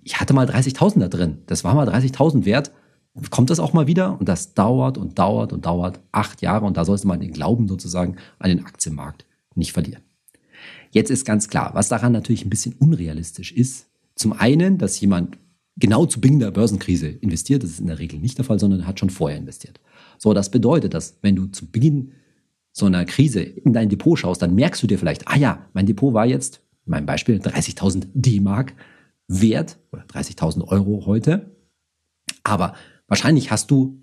ich 0.03 0.19
hatte 0.19 0.33
mal 0.33 0.47
30.000 0.47 0.99
da 0.99 1.07
drin. 1.07 1.39
Das 1.47 1.63
war 1.63 1.73
mal 1.73 1.87
30.000 1.87 2.45
wert 2.45 2.71
kommt 3.29 3.49
das 3.49 3.59
auch 3.59 3.73
mal 3.73 3.87
wieder 3.87 4.19
und 4.19 4.27
das 4.27 4.53
dauert 4.53 4.97
und 4.97 5.19
dauert 5.19 5.53
und 5.53 5.65
dauert 5.65 5.99
acht 6.11 6.41
Jahre 6.41 6.65
und 6.65 6.77
da 6.77 6.85
sollte 6.85 7.07
man 7.07 7.19
den 7.19 7.31
Glauben 7.31 7.67
sozusagen 7.67 8.17
an 8.39 8.49
den 8.49 8.65
Aktienmarkt 8.65 9.25
nicht 9.55 9.73
verlieren. 9.73 10.01
Jetzt 10.91 11.11
ist 11.11 11.25
ganz 11.25 11.47
klar, 11.47 11.71
was 11.73 11.89
daran 11.89 12.11
natürlich 12.11 12.45
ein 12.45 12.49
bisschen 12.49 12.73
unrealistisch 12.79 13.51
ist. 13.51 13.87
Zum 14.15 14.33
einen, 14.33 14.77
dass 14.77 14.99
jemand 14.99 15.37
genau 15.75 16.05
zu 16.05 16.21
Beginn 16.21 16.39
der 16.39 16.51
Börsenkrise 16.51 17.07
investiert, 17.07 17.63
das 17.63 17.71
ist 17.71 17.79
in 17.79 17.87
der 17.87 17.99
Regel 17.99 18.19
nicht 18.19 18.37
der 18.37 18.45
Fall, 18.45 18.59
sondern 18.59 18.87
hat 18.87 18.99
schon 18.99 19.09
vorher 19.09 19.37
investiert. 19.37 19.79
So, 20.17 20.33
das 20.33 20.51
bedeutet, 20.51 20.93
dass 20.93 21.17
wenn 21.21 21.35
du 21.35 21.47
zu 21.47 21.69
Beginn 21.69 22.13
so 22.71 22.85
einer 22.85 23.05
Krise 23.05 23.41
in 23.41 23.73
dein 23.73 23.89
Depot 23.89 24.17
schaust, 24.17 24.41
dann 24.41 24.55
merkst 24.55 24.81
du 24.81 24.87
dir 24.87 24.97
vielleicht, 24.97 25.27
ah 25.27 25.37
ja, 25.37 25.65
mein 25.73 25.85
Depot 25.85 26.13
war 26.13 26.25
jetzt, 26.25 26.61
in 26.85 26.91
meinem 26.91 27.05
Beispiel, 27.05 27.37
30.000 27.37 28.07
D-Mark 28.13 28.73
wert 29.27 29.77
oder 29.91 30.03
30.000 30.03 30.67
Euro 30.67 31.05
heute. 31.05 31.55
Aber 32.43 32.73
Wahrscheinlich 33.13 33.51
hast 33.51 33.69
du 33.69 34.01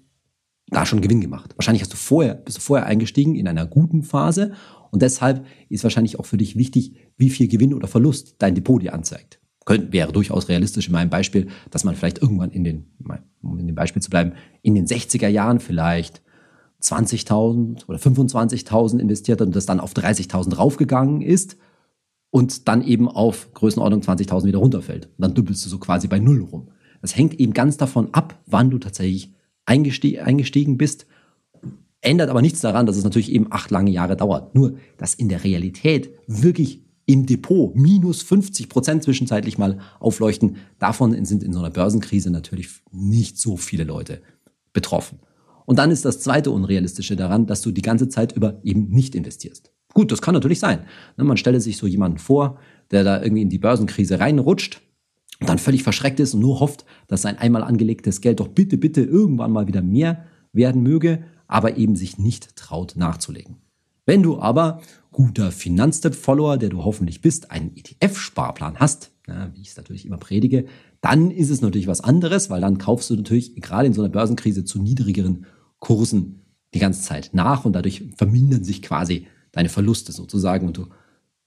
da 0.69 0.87
schon 0.87 1.01
Gewinn 1.01 1.21
gemacht. 1.21 1.57
Wahrscheinlich 1.57 1.83
hast 1.83 1.93
du 1.93 1.97
vorher, 1.97 2.35
bist 2.35 2.59
du 2.59 2.61
vorher 2.61 2.87
eingestiegen 2.87 3.35
in 3.35 3.49
einer 3.49 3.67
guten 3.67 4.05
Phase 4.05 4.53
und 4.93 5.03
deshalb 5.03 5.45
ist 5.69 5.83
wahrscheinlich 5.83 6.21
auch 6.21 6.27
für 6.27 6.37
dich 6.37 6.55
wichtig, 6.55 6.95
wie 7.17 7.29
viel 7.29 7.49
Gewinn 7.49 7.75
oder 7.75 7.89
Verlust 7.89 8.37
dein 8.39 8.55
Depot 8.55 8.81
dir 8.81 8.95
anzeigt. 8.95 9.41
Könnte, 9.65 9.93
wäre 9.93 10.12
durchaus 10.12 10.49
realistisch 10.49 10.87
in 10.87 10.93
meinem 10.93 11.11
Beispiel, 11.11 11.49
dass 11.73 11.83
man 11.83 11.97
vielleicht 11.97 12.23
irgendwann 12.23 12.53
in 12.53 12.62
den, 12.62 12.85
um 13.43 13.59
in 13.59 13.67
dem 13.67 13.75
Beispiel 13.75 14.01
zu 14.01 14.11
bleiben, 14.11 14.35
in 14.62 14.77
den 14.77 14.87
60er 14.87 15.27
Jahren 15.27 15.59
vielleicht 15.59 16.23
20.000 16.81 17.89
oder 17.89 17.99
25.000 17.99 19.01
investiert 19.01 19.41
hat 19.41 19.49
und 19.49 19.57
das 19.57 19.67
dann 19.67 19.81
auf 19.81 19.93
30.000 19.93 20.55
raufgegangen 20.55 21.21
ist 21.21 21.57
und 22.31 22.69
dann 22.69 22.81
eben 22.85 23.09
auf 23.09 23.53
Größenordnung 23.55 24.03
20.000 24.03 24.45
wieder 24.45 24.61
runterfällt. 24.61 25.07
Und 25.07 25.19
dann 25.19 25.35
dümpelst 25.35 25.65
du 25.65 25.69
so 25.69 25.81
quasi 25.81 26.07
bei 26.07 26.21
Null 26.21 26.43
rum. 26.43 26.69
Das 27.00 27.17
hängt 27.17 27.38
eben 27.41 27.52
ganz 27.52 27.76
davon 27.76 28.12
ab, 28.12 28.38
wann 28.47 28.70
du 28.70 28.79
tatsächlich 28.79 29.32
eingeste 29.64 30.23
eingestiegen 30.23 30.79
bist. 30.79 31.06
Ändert 32.00 32.31
aber 32.31 32.43
nichts 32.43 32.61
daran, 32.61 32.87
dass 32.87 32.97
es 32.97 33.05
natürlich 33.05 33.32
eben 33.32 33.47
acht 33.50 33.70
lange 33.70 33.91
Jahre 33.91 34.17
dauert. 34.17 34.55
Nur, 34.55 34.76
dass 34.97 35.14
in 35.14 35.29
der 35.29 35.44
Realität 35.44 36.11
wirklich 36.26 36.82
im 37.06 37.26
Depot 37.26 37.75
minus 37.75 38.23
50 38.23 38.69
Prozent 38.69 39.02
zwischenzeitlich 39.02 39.59
mal 39.59 39.78
aufleuchten, 39.99 40.57
davon 40.78 41.25
sind 41.25 41.42
in 41.42 41.52
so 41.52 41.59
einer 41.59 41.71
Börsenkrise 41.71 42.30
natürlich 42.30 42.69
nicht 42.92 43.38
so 43.38 43.57
viele 43.57 43.85
Leute 43.85 44.23
betroffen. 44.73 45.19
Und 45.66 45.78
dann 45.78 45.90
ist 45.90 46.04
das 46.04 46.21
zweite 46.21 46.50
Unrealistische 46.50 47.16
daran, 47.16 47.47
dass 47.47 47.62
du 47.62 47.71
die 47.71 47.83
ganze 47.83 48.09
Zeit 48.09 48.33
über 48.33 48.61
eben 48.62 48.88
nicht 48.88 49.14
investierst. 49.14 49.73
Gut, 49.92 50.12
das 50.12 50.23
kann 50.23 50.35
natürlich 50.35 50.61
sein. 50.61 50.80
Ne, 51.16 51.25
man 51.25 51.37
stelle 51.37 51.61
sich 51.61 51.76
so 51.76 51.87
jemanden 51.87 52.19
vor, 52.19 52.59
der 52.90 53.04
da 53.04 53.23
irgendwie 53.23 53.42
in 53.42 53.50
die 53.50 53.59
Börsenkrise 53.59 54.21
reinrutscht 54.21 54.80
und 55.40 55.49
dann 55.49 55.59
völlig 55.59 55.82
verschreckt 55.82 56.20
ist 56.20 56.35
und 56.35 56.40
nur 56.40 56.61
hofft, 56.61 56.85
dass 57.09 57.23
sein 57.23 57.38
einmal 57.38 57.62
angelegtes 57.62 58.20
Geld 58.20 58.40
doch 58.40 58.49
bitte, 58.49 58.76
bitte 58.78 59.02
irgendwann 59.02 59.52
mal 59.52 59.66
wieder 59.66 59.82
mehr 59.82 60.25
werden 60.52 60.82
möge, 60.82 61.25
aber 61.47 61.76
eben 61.76 61.97
sich 61.97 62.18
nicht 62.18 62.56
traut 62.56 62.94
nachzulegen. 62.97 63.56
Wenn 64.06 64.23
du 64.23 64.40
aber 64.40 64.80
guter 65.12 65.50
Finanztipp-Follower, 65.52 66.59
der 66.59 66.68
du 66.68 66.85
hoffentlich 66.85 67.20
bist, 67.20 67.50
einen 67.50 67.75
ETF-Sparplan 67.76 68.78
hast, 68.78 69.12
ja, 69.26 69.50
wie 69.54 69.61
ich 69.61 69.68
es 69.68 69.76
natürlich 69.76 70.06
immer 70.06 70.18
predige, 70.18 70.66
dann 71.00 71.30
ist 71.30 71.50
es 71.50 71.62
natürlich 71.62 71.87
was 71.87 72.02
anderes, 72.02 72.50
weil 72.50 72.61
dann 72.61 72.78
kaufst 72.78 73.11
du 73.11 73.16
natürlich 73.16 73.54
gerade 73.56 73.87
in 73.87 73.92
so 73.92 74.02
einer 74.02 74.11
Börsenkrise 74.11 74.64
zu 74.64 74.80
niedrigeren 74.80 75.47
Kursen 75.78 76.44
die 76.75 76.78
ganze 76.78 77.02
Zeit 77.02 77.30
nach 77.32 77.64
und 77.64 77.73
dadurch 77.73 78.04
vermindern 78.16 78.64
sich 78.64 78.82
quasi 78.82 79.26
deine 79.52 79.68
Verluste 79.68 80.12
sozusagen 80.12 80.66
und 80.66 80.76
du 80.76 80.87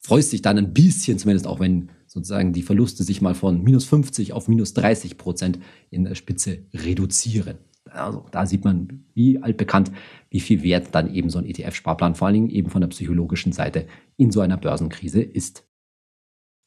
freust 0.03 0.33
dich 0.33 0.41
dann 0.41 0.57
ein 0.57 0.73
bisschen, 0.73 1.17
zumindest 1.17 1.47
auch 1.47 1.59
wenn 1.59 1.89
sozusagen 2.07 2.53
die 2.53 2.61
Verluste 2.61 3.03
sich 3.03 3.21
mal 3.21 3.33
von 3.33 3.63
minus 3.63 3.85
50 3.85 4.33
auf 4.33 4.47
minus 4.47 4.73
30 4.73 5.17
Prozent 5.17 5.59
in 5.89 6.03
der 6.03 6.15
Spitze 6.15 6.65
reduzieren. 6.73 7.57
Also 7.89 8.25
da 8.31 8.45
sieht 8.45 8.63
man, 8.63 9.05
wie 9.13 9.41
altbekannt, 9.41 9.91
wie 10.29 10.39
viel 10.39 10.63
Wert 10.63 10.89
dann 10.91 11.13
eben 11.13 11.29
so 11.29 11.39
ein 11.39 11.45
ETF-Sparplan, 11.45 12.15
vor 12.15 12.27
allen 12.27 12.35
Dingen 12.35 12.49
eben 12.49 12.69
von 12.69 12.81
der 12.81 12.87
psychologischen 12.89 13.51
Seite, 13.53 13.87
in 14.17 14.31
so 14.31 14.41
einer 14.41 14.57
Börsenkrise 14.57 15.21
ist. 15.21 15.65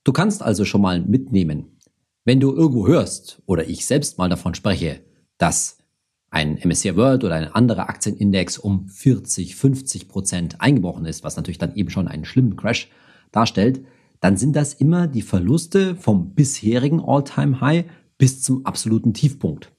Du 0.04 0.12
kannst 0.12 0.42
also 0.42 0.64
schon 0.64 0.80
mal 0.80 1.00
mitnehmen, 1.00 1.78
wenn 2.24 2.40
du 2.40 2.54
irgendwo 2.54 2.86
hörst 2.86 3.42
oder 3.46 3.68
ich 3.68 3.86
selbst 3.86 4.18
mal 4.18 4.28
davon 4.28 4.54
spreche, 4.54 5.00
dass 5.38 5.78
ein 6.30 6.58
MSCI 6.62 6.96
World 6.96 7.24
oder 7.24 7.34
ein 7.34 7.52
anderer 7.52 7.88
Aktienindex 7.88 8.58
um 8.58 8.88
40, 8.88 9.56
50 9.56 10.08
Prozent 10.08 10.60
eingebrochen 10.60 11.06
ist, 11.06 11.22
was 11.24 11.36
natürlich 11.36 11.58
dann 11.58 11.74
eben 11.74 11.90
schon 11.90 12.08
einen 12.08 12.24
schlimmen 12.24 12.56
Crash 12.56 12.88
darstellt, 13.36 13.84
dann 14.20 14.36
sind 14.36 14.56
das 14.56 14.74
immer 14.74 15.06
die 15.06 15.22
Verluste 15.22 15.94
vom 15.96 16.34
bisherigen 16.34 17.00
All-Time-High 17.00 17.84
bis 18.18 18.42
zum 18.42 18.64
absoluten 18.64 19.12
Tiefpunkt. 19.12 19.72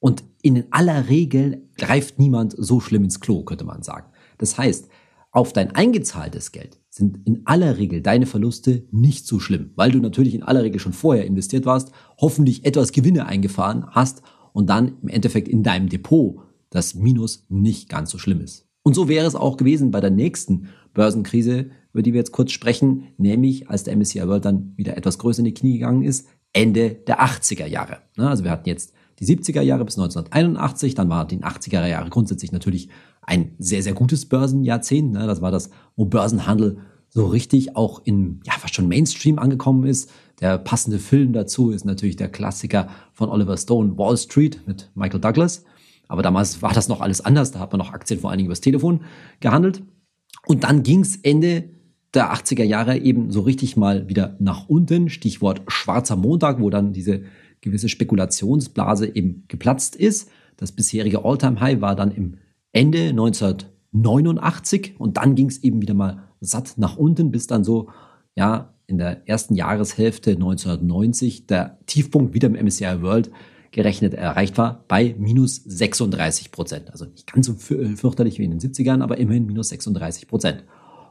Und 0.00 0.24
in 0.42 0.64
aller 0.70 1.08
Regel 1.08 1.68
greift 1.76 2.18
niemand 2.18 2.54
so 2.56 2.80
schlimm 2.80 3.04
ins 3.04 3.20
Klo, 3.20 3.44
könnte 3.44 3.64
man 3.64 3.82
sagen. 3.82 4.06
Das 4.38 4.58
heißt, 4.58 4.88
auf 5.30 5.52
dein 5.52 5.74
eingezahltes 5.74 6.52
Geld 6.52 6.78
sind 6.90 7.26
in 7.26 7.46
aller 7.46 7.78
Regel 7.78 8.02
deine 8.02 8.26
Verluste 8.26 8.84
nicht 8.90 9.26
so 9.26 9.38
schlimm, 9.38 9.70
weil 9.76 9.90
du 9.90 9.98
natürlich 9.98 10.34
in 10.34 10.42
aller 10.42 10.62
Regel 10.62 10.80
schon 10.80 10.92
vorher 10.92 11.24
investiert 11.24 11.64
warst, 11.64 11.92
hoffentlich 12.18 12.64
etwas 12.66 12.92
Gewinne 12.92 13.26
eingefahren 13.26 13.86
hast 13.90 14.22
und 14.52 14.68
dann 14.68 14.98
im 15.00 15.08
Endeffekt 15.08 15.48
in 15.48 15.62
deinem 15.62 15.88
Depot 15.88 16.40
das 16.68 16.94
Minus 16.94 17.46
nicht 17.48 17.88
ganz 17.88 18.10
so 18.10 18.18
schlimm 18.18 18.40
ist. 18.40 18.66
Und 18.82 18.94
so 18.94 19.08
wäre 19.08 19.26
es 19.26 19.34
auch 19.34 19.56
gewesen 19.56 19.90
bei 19.90 20.00
der 20.00 20.10
nächsten 20.10 20.68
Börsenkrise, 20.92 21.70
über 21.92 22.02
die 22.02 22.12
wir 22.12 22.18
jetzt 22.18 22.32
kurz 22.32 22.52
sprechen, 22.52 23.08
nämlich 23.18 23.68
als 23.68 23.84
der 23.84 23.96
MSCI 23.96 24.26
World 24.26 24.44
dann 24.44 24.72
wieder 24.76 24.96
etwas 24.96 25.18
größer 25.18 25.40
in 25.40 25.46
die 25.46 25.54
Knie 25.54 25.74
gegangen 25.74 26.02
ist, 26.02 26.28
Ende 26.52 26.90
der 26.90 27.20
80er 27.20 27.66
Jahre. 27.66 27.98
Also 28.16 28.44
wir 28.44 28.50
hatten 28.50 28.68
jetzt 28.68 28.92
die 29.18 29.26
70er 29.26 29.60
Jahre 29.60 29.84
bis 29.84 29.98
1981, 29.98 30.94
dann 30.94 31.08
waren 31.08 31.28
die 31.28 31.38
80er 31.38 31.86
Jahre 31.86 32.10
grundsätzlich 32.10 32.52
natürlich 32.52 32.88
ein 33.22 33.54
sehr, 33.58 33.82
sehr 33.82 33.94
gutes 33.94 34.26
Börsenjahrzehnt. 34.28 35.14
Das 35.14 35.40
war 35.40 35.50
das, 35.50 35.70
wo 35.96 36.04
Börsenhandel 36.04 36.78
so 37.08 37.26
richtig 37.26 37.76
auch 37.76 38.00
in, 38.04 38.40
ja, 38.44 38.54
fast 38.54 38.74
schon 38.74 38.88
Mainstream 38.88 39.38
angekommen 39.38 39.84
ist. 39.84 40.10
Der 40.40 40.58
passende 40.58 40.98
Film 40.98 41.32
dazu 41.32 41.70
ist 41.70 41.84
natürlich 41.84 42.16
der 42.16 42.30
Klassiker 42.30 42.88
von 43.12 43.28
Oliver 43.28 43.56
Stone, 43.56 43.96
Wall 43.98 44.16
Street 44.16 44.62
mit 44.66 44.90
Michael 44.94 45.20
Douglas. 45.20 45.64
Aber 46.08 46.22
damals 46.22 46.62
war 46.62 46.72
das 46.72 46.88
noch 46.88 47.00
alles 47.00 47.20
anders. 47.20 47.52
Da 47.52 47.60
hat 47.60 47.70
man 47.70 47.78
noch 47.78 47.92
Aktien 47.92 48.18
vor 48.18 48.30
allen 48.30 48.38
Dingen 48.38 48.48
übers 48.48 48.60
Telefon 48.60 49.02
gehandelt. 49.40 49.82
Und 50.46 50.64
dann 50.64 50.82
ging 50.82 51.00
es 51.00 51.16
Ende 51.16 51.70
der 52.14 52.34
80er 52.34 52.64
Jahre 52.64 52.98
eben 52.98 53.30
so 53.30 53.40
richtig 53.40 53.76
mal 53.76 54.08
wieder 54.08 54.36
nach 54.38 54.68
unten. 54.68 55.08
Stichwort 55.08 55.62
schwarzer 55.68 56.16
Montag, 56.16 56.60
wo 56.60 56.70
dann 56.70 56.92
diese 56.92 57.22
gewisse 57.60 57.88
Spekulationsblase 57.88 59.14
eben 59.14 59.44
geplatzt 59.48 59.96
ist. 59.96 60.30
Das 60.56 60.72
bisherige 60.72 61.24
All-Time-High 61.24 61.80
war 61.80 61.96
dann 61.96 62.10
im 62.10 62.36
Ende 62.72 63.10
1989 63.10 64.94
und 64.98 65.16
dann 65.16 65.34
ging 65.34 65.48
es 65.48 65.62
eben 65.62 65.80
wieder 65.80 65.94
mal 65.94 66.28
satt 66.40 66.74
nach 66.76 66.96
unten, 66.96 67.30
bis 67.30 67.46
dann 67.46 67.64
so, 67.64 67.88
ja, 68.34 68.74
in 68.86 68.98
der 68.98 69.26
ersten 69.28 69.54
Jahreshälfte 69.54 70.32
1990 70.32 71.46
der 71.46 71.78
Tiefpunkt 71.86 72.34
wieder 72.34 72.48
im 72.48 72.62
MSCI 72.62 73.00
World 73.00 73.30
gerechnet 73.70 74.12
erreicht 74.12 74.58
war 74.58 74.84
bei 74.86 75.14
minus 75.18 75.56
36 75.56 76.50
Prozent. 76.52 76.90
Also 76.90 77.06
nicht 77.06 77.32
ganz 77.32 77.46
so 77.46 77.54
fürchterlich 77.54 78.38
wie 78.38 78.44
in 78.44 78.50
den 78.50 78.60
70ern, 78.60 79.02
aber 79.02 79.16
immerhin 79.16 79.46
minus 79.46 79.70
36 79.70 80.28
Prozent. 80.28 80.64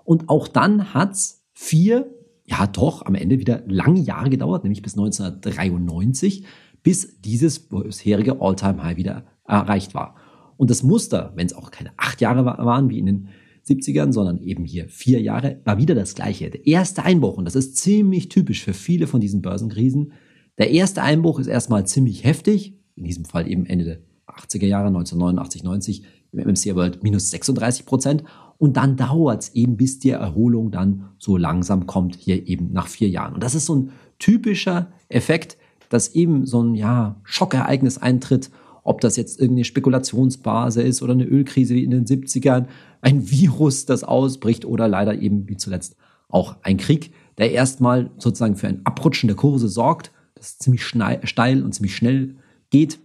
Und 0.04 0.30
auch 0.30 0.48
dann 0.48 0.94
hat's 0.94 1.44
vier, 1.54 2.14
ja 2.46 2.68
doch, 2.68 3.06
am 3.06 3.16
Ende 3.16 3.40
wieder 3.40 3.64
lange 3.68 4.00
Jahre 4.00 4.30
gedauert, 4.30 4.64
nämlich 4.64 4.82
bis 4.82 4.94
1993, 4.94 6.46
bis 6.84 7.22
dieses 7.22 7.60
bisherige 7.60 8.42
All-Time-High 8.42 8.98
wieder 8.98 9.26
erreicht 9.46 9.94
war. 9.94 10.16
Und 10.58 10.70
das 10.70 10.84
Muster, 10.84 11.34
wenn 11.36 11.48
es 11.48 11.54
auch 11.54 11.72
keine 11.72 11.92
acht 11.98 12.22
Jahre 12.22 12.46
waren 12.46 12.90
wie 12.90 13.00
in 13.00 13.06
den 13.06 13.28
70ern, 13.68 14.12
sondern 14.12 14.40
eben 14.40 14.66
hier 14.66 14.90
vier 14.90 15.22
Jahre, 15.22 15.60
war 15.66 15.78
wieder 15.78 15.96
das 15.96 16.16
gleiche. 16.16 16.50
Der 16.50 16.66
erste 16.66 17.04
Einbruch, 17.04 17.38
und 17.38 17.46
das 17.46 17.56
ist 17.56 17.78
ziemlich 17.78 18.30
typisch 18.30 18.64
für 18.64 18.74
viele 18.74 19.08
von 19.08 19.22
diesen 19.22 19.42
Börsenkrisen, 19.42 20.14
der 20.58 20.72
erste 20.72 21.02
Einbruch 21.02 21.40
ist 21.40 21.48
erstmal 21.48 21.88
ziemlich 21.88 22.24
heftig, 22.24 22.78
in 22.96 23.04
diesem 23.04 23.26
Fall 23.26 23.50
eben 23.50 23.66
Ende 23.66 23.86
der 23.86 24.00
80er 24.28 24.66
Jahre, 24.66 24.88
1989, 24.88 25.64
90, 25.64 26.04
im 26.32 26.48
MSCI 26.48 26.76
World 26.76 27.04
minus 27.04 27.30
36 27.30 27.86
Prozent. 27.86 28.24
Und 28.62 28.78
dann 28.78 28.96
dauert 28.96 29.42
es 29.42 29.56
eben, 29.56 29.76
bis 29.76 29.98
die 29.98 30.12
Erholung 30.12 30.70
dann 30.70 31.10
so 31.18 31.36
langsam 31.36 31.88
kommt, 31.88 32.16
hier 32.16 32.48
eben 32.48 32.72
nach 32.72 32.88
vier 32.88 33.10
Jahren. 33.10 33.34
Und 33.34 33.42
das 33.42 33.56
ist 33.56 33.66
so 33.66 33.74
ein 33.74 33.92
typischer 34.20 34.92
Effekt, 35.10 35.58
dass 35.90 36.14
eben 36.14 36.46
so 36.46 36.62
ein 36.62 36.76
ja, 36.76 37.20
Schockereignis 37.24 37.98
eintritt, 37.98 38.52
ob 38.84 39.02
das 39.02 39.18
jetzt 39.18 39.40
irgendeine 39.40 39.66
Spekulationsbase 39.66 40.84
ist 40.84 41.02
oder 41.02 41.14
eine 41.14 41.26
Ölkrise 41.26 41.74
wie 41.74 41.84
in 41.84 41.90
den 41.90 42.06
70ern, 42.06 42.68
ein 43.02 43.32
Virus, 43.32 43.88
das 43.88 44.04
ausbricht 44.04 44.64
oder 44.64 44.88
leider 44.88 45.20
eben 45.20 45.50
wie 45.50 45.58
zuletzt 45.58 45.96
auch 46.30 46.58
ein 46.62 46.78
Krieg, 46.78 47.16
der 47.40 47.54
erstmal 47.54 48.12
sozusagen 48.20 48.58
für 48.58 48.68
ein 48.68 48.82
Abrutschen 48.84 49.26
der 49.26 49.38
Kurse 49.38 49.70
sorgt, 49.70 50.12
das 50.36 50.60
ziemlich 50.60 50.84
steil 50.84 51.64
und 51.64 51.74
ziemlich 51.74 51.96
schnell 51.96 52.36
geht 52.70 53.00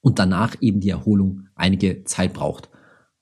und 0.00 0.18
danach 0.18 0.56
eben 0.60 0.80
die 0.80 0.90
Erholung 0.90 1.46
einige 1.54 2.02
Zeit 2.02 2.32
braucht. 2.32 2.68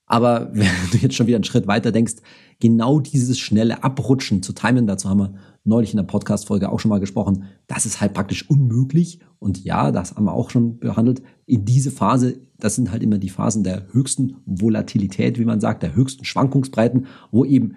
Aber 0.06 0.50
wenn 0.54 0.68
du 0.90 0.98
jetzt 0.98 1.14
schon 1.14 1.26
wieder 1.26 1.36
einen 1.36 1.44
Schritt 1.44 1.66
weiter 1.66 1.92
denkst, 1.92 2.14
genau 2.60 3.00
dieses 3.00 3.38
schnelle 3.38 3.82
Abrutschen 3.82 4.42
zu 4.42 4.52
timen, 4.52 4.86
dazu 4.86 5.08
haben 5.08 5.18
wir 5.18 5.34
neulich 5.64 5.92
in 5.92 5.96
der 5.96 6.04
Podcast-Folge 6.04 6.70
auch 6.70 6.78
schon 6.78 6.90
mal 6.90 7.00
gesprochen, 7.00 7.44
das 7.66 7.86
ist 7.86 8.00
halt 8.00 8.12
praktisch 8.12 8.48
unmöglich. 8.48 9.20
Und 9.38 9.64
ja, 9.64 9.90
das 9.92 10.14
haben 10.14 10.24
wir 10.24 10.32
auch 10.32 10.50
schon 10.50 10.78
behandelt. 10.78 11.22
In 11.46 11.64
diese 11.64 11.90
Phase, 11.90 12.40
das 12.58 12.74
sind 12.74 12.90
halt 12.90 13.02
immer 13.02 13.18
die 13.18 13.30
Phasen 13.30 13.64
der 13.64 13.92
höchsten 13.92 14.36
Volatilität, 14.46 15.38
wie 15.38 15.44
man 15.44 15.60
sagt, 15.60 15.82
der 15.82 15.94
höchsten 15.94 16.24
Schwankungsbreiten, 16.24 17.06
wo 17.30 17.44
eben, 17.44 17.76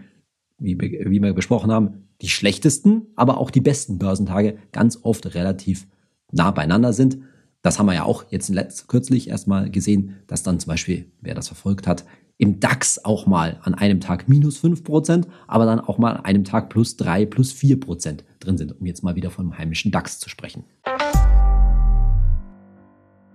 wie, 0.60 0.78
wie 0.80 1.22
wir 1.22 1.34
besprochen 1.34 1.72
haben, 1.72 2.08
die 2.22 2.30
schlechtesten, 2.30 3.08
aber 3.16 3.38
auch 3.38 3.52
die 3.52 3.62
besten 3.62 4.00
Börsentage 4.00 4.58
ganz 4.72 5.00
oft 5.04 5.34
relativ 5.36 5.88
nah 6.32 6.52
beieinander 6.52 6.94
sind. 6.94 7.20
Das 7.64 7.80
haben 7.80 7.88
wir 7.88 7.96
ja 7.96 8.04
auch 8.04 8.26
jetzt 8.30 8.50
letzt, 8.50 8.88
kürzlich 8.88 9.30
erstmal 9.30 9.72
gesehen, 9.72 10.18
dass 10.28 10.44
dann 10.44 10.60
zum 10.60 10.70
Beispiel, 10.70 11.12
wer 11.22 11.34
das 11.34 11.48
verfolgt 11.48 11.88
hat, 11.88 12.06
im 12.38 12.60
DAX 12.60 13.04
auch 13.04 13.26
mal 13.26 13.60
an 13.64 13.74
einem 13.74 14.00
Tag 14.00 14.30
minus 14.30 14.64
5%, 14.64 15.26
aber 15.48 15.66
dann 15.66 15.80
auch 15.80 15.98
mal 15.98 16.18
an 16.18 16.24
einem 16.24 16.44
Tag 16.44 16.70
plus 16.70 16.98
3, 16.98 17.26
plus 17.26 17.54
4% 17.54 18.20
drin 18.40 18.58
sind, 18.58 18.80
um 18.80 18.86
jetzt 18.86 19.04
mal 19.04 19.16
wieder 19.16 19.32
vom 19.32 19.58
heimischen 19.58 19.92
DAX 19.92 20.20
zu 20.20 20.30
sprechen. 20.30 20.66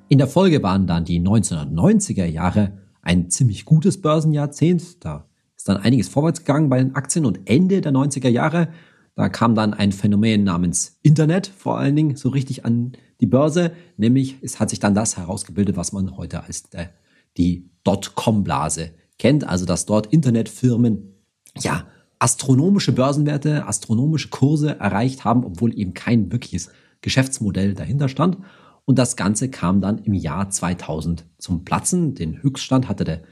In 0.09 0.19
der 0.19 0.29
Folge 0.29 0.62
waren 0.62 0.87
dann 0.87 1.05
die 1.05 1.21
1990er 1.21 2.26
Jahre 2.26 2.79
ein 3.00 3.29
ziemlich 3.29 3.64
gutes 3.64 4.00
Börsenjahrzehnt. 4.00 5.05
Da 5.05 5.26
ist 5.57 5.69
dann 5.69 5.79
einiges 5.79 6.09
vorwärts 6.09 6.45
gegangen 6.45 6.69
bei 6.69 6.79
den 6.79 6.95
Aktien 6.95 7.26
und 7.26 7.41
Ende 7.47 7.81
der 7.81 7.93
90er 7.93 8.29
Jahre, 8.29 8.69
da 9.14 9.29
kam 9.29 9.55
dann 9.55 9.75
ein 9.75 9.93
Phänomen 9.93 10.45
namens 10.45 10.99
Internet 11.02 11.47
vor 11.47 11.79
allen 11.79 11.95
Dingen 11.95 12.17
so 12.17 12.31
richtig 12.31 12.64
an 12.64 12.93
die 13.23 13.26
Börse, 13.26 13.71
nämlich 13.97 14.37
es 14.43 14.59
hat 14.61 14.69
sich 14.69 14.81
dann 14.81 14.95
das 14.95 15.17
herausgebildet, 15.17 15.76
was 15.76 15.93
man 15.93 16.17
heute 16.17 16.43
als 16.43 16.64
der, 16.64 16.91
die 17.38 17.71
Dotcom-Blase 17.85 18.91
kennt, 19.19 19.47
also 19.47 19.64
dass 19.64 19.87
dort 19.87 20.12
Internetfirmen 20.12 21.14
ja 21.57 21.87
astronomische 22.19 22.93
Börsenwerte, 22.93 23.67
astronomische 23.67 24.29
Kurse 24.29 24.79
erreicht 24.79 25.25
haben, 25.25 25.45
obwohl 25.45 25.79
eben 25.79 25.95
kein 25.95 26.33
wirkliches 26.33 26.71
Geschäftsmodell 27.00 27.75
dahinter 27.75 28.09
stand. 28.09 28.38
Und 28.85 28.99
das 28.99 29.17
Ganze 29.17 29.49
kam 29.49 29.81
dann 29.81 29.99
im 29.99 30.14
Jahr 30.14 30.50
2000 30.50 31.25
zum 31.38 31.64
Platzen. 31.64 32.14
Den 32.14 32.43
Höchststand 32.43 32.88
hatte 32.88 33.05
der 33.05 33.23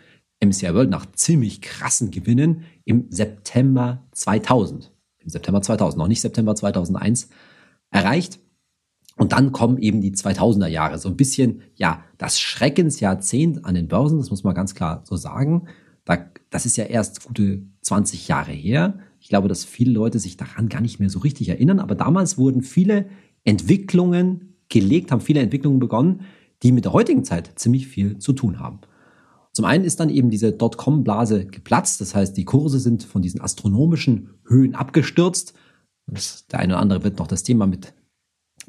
MCI 0.45 0.73
World 0.73 0.91
nach 0.91 1.07
ziemlich 1.13 1.63
krassen 1.63 2.13
Gewinnen 2.13 2.65
im 2.85 3.07
September 3.11 4.07
2000. 4.13 4.93
Im 5.19 5.29
September 5.29 5.61
2000, 5.61 5.99
noch 5.99 6.09
nicht 6.09 6.21
September 6.21 6.55
2001 6.55 7.29
erreicht. 7.91 8.39
Und 9.17 9.33
dann 9.33 9.53
kommen 9.53 9.79
eben 9.79 10.01
die 10.01 10.13
2000er 10.13 10.69
Jahre, 10.69 10.99
so 10.99 11.09
ein 11.09 11.17
bisschen, 11.17 11.63
ja, 11.75 12.05
das 12.17 12.41
Schreckensjahrzehnt 12.41 13.65
an 13.65 13.75
den 13.75 13.89
Börsen, 13.89 14.19
das 14.19 14.31
muss 14.31 14.45
man 14.45 14.55
ganz 14.55 14.75
klar 14.75 15.03
so 15.05 15.17
sagen. 15.17 15.67
das 16.51 16.67
ist 16.67 16.77
ja 16.77 16.85
erst 16.85 17.25
gute 17.25 17.63
20 17.83 18.29
Jahre 18.29 18.53
her. 18.53 18.99
Ich 19.21 19.29
glaube, 19.29 19.49
dass 19.49 19.65
viele 19.65 19.93
Leute 19.93 20.19
sich 20.19 20.37
daran 20.37 20.69
gar 20.69 20.81
nicht 20.81 20.99
mehr 20.99 21.11
so 21.11 21.19
richtig 21.19 21.49
erinnern, 21.49 21.79
aber 21.79 21.95
damals 21.95 22.39
wurden 22.39 22.63
viele 22.63 23.07
Entwicklungen 23.45 24.57
gelegt, 24.69 25.13
haben 25.13 25.21
viele 25.21 25.41
Entwicklungen 25.41 25.79
begonnen, 25.79 26.23
die 26.63 26.73
mit 26.73 26.85
der 26.85 26.93
heutigen 26.93 27.25
Zeit 27.25 27.53
ziemlich 27.57 27.87
viel 27.87 28.19
zu 28.19 28.33
tun 28.33 28.59
haben. 28.59 28.81
Zum 29.53 29.65
einen 29.65 29.85
ist 29.85 30.01
dann 30.01 30.11
eben 30.11 30.31
diese 30.31 30.53
Dotcom-Blase 30.53 31.47
geplatzt, 31.47 32.01
das 32.01 32.15
heißt, 32.15 32.37
die 32.37 32.45
Kurse 32.45 32.79
sind 32.79 33.03
von 33.03 33.21
diesen 33.21 33.41
astronomischen 33.41 34.31
Höhen 34.47 34.75
abgestürzt. 34.75 35.55
der 36.53 36.61
eine 36.61 36.75
oder 36.75 36.83
andere 36.83 37.05
wird 37.05 37.19
noch 37.19 37.27
das 37.27 37.43
Thema 37.43 37.67
mit 37.67 37.93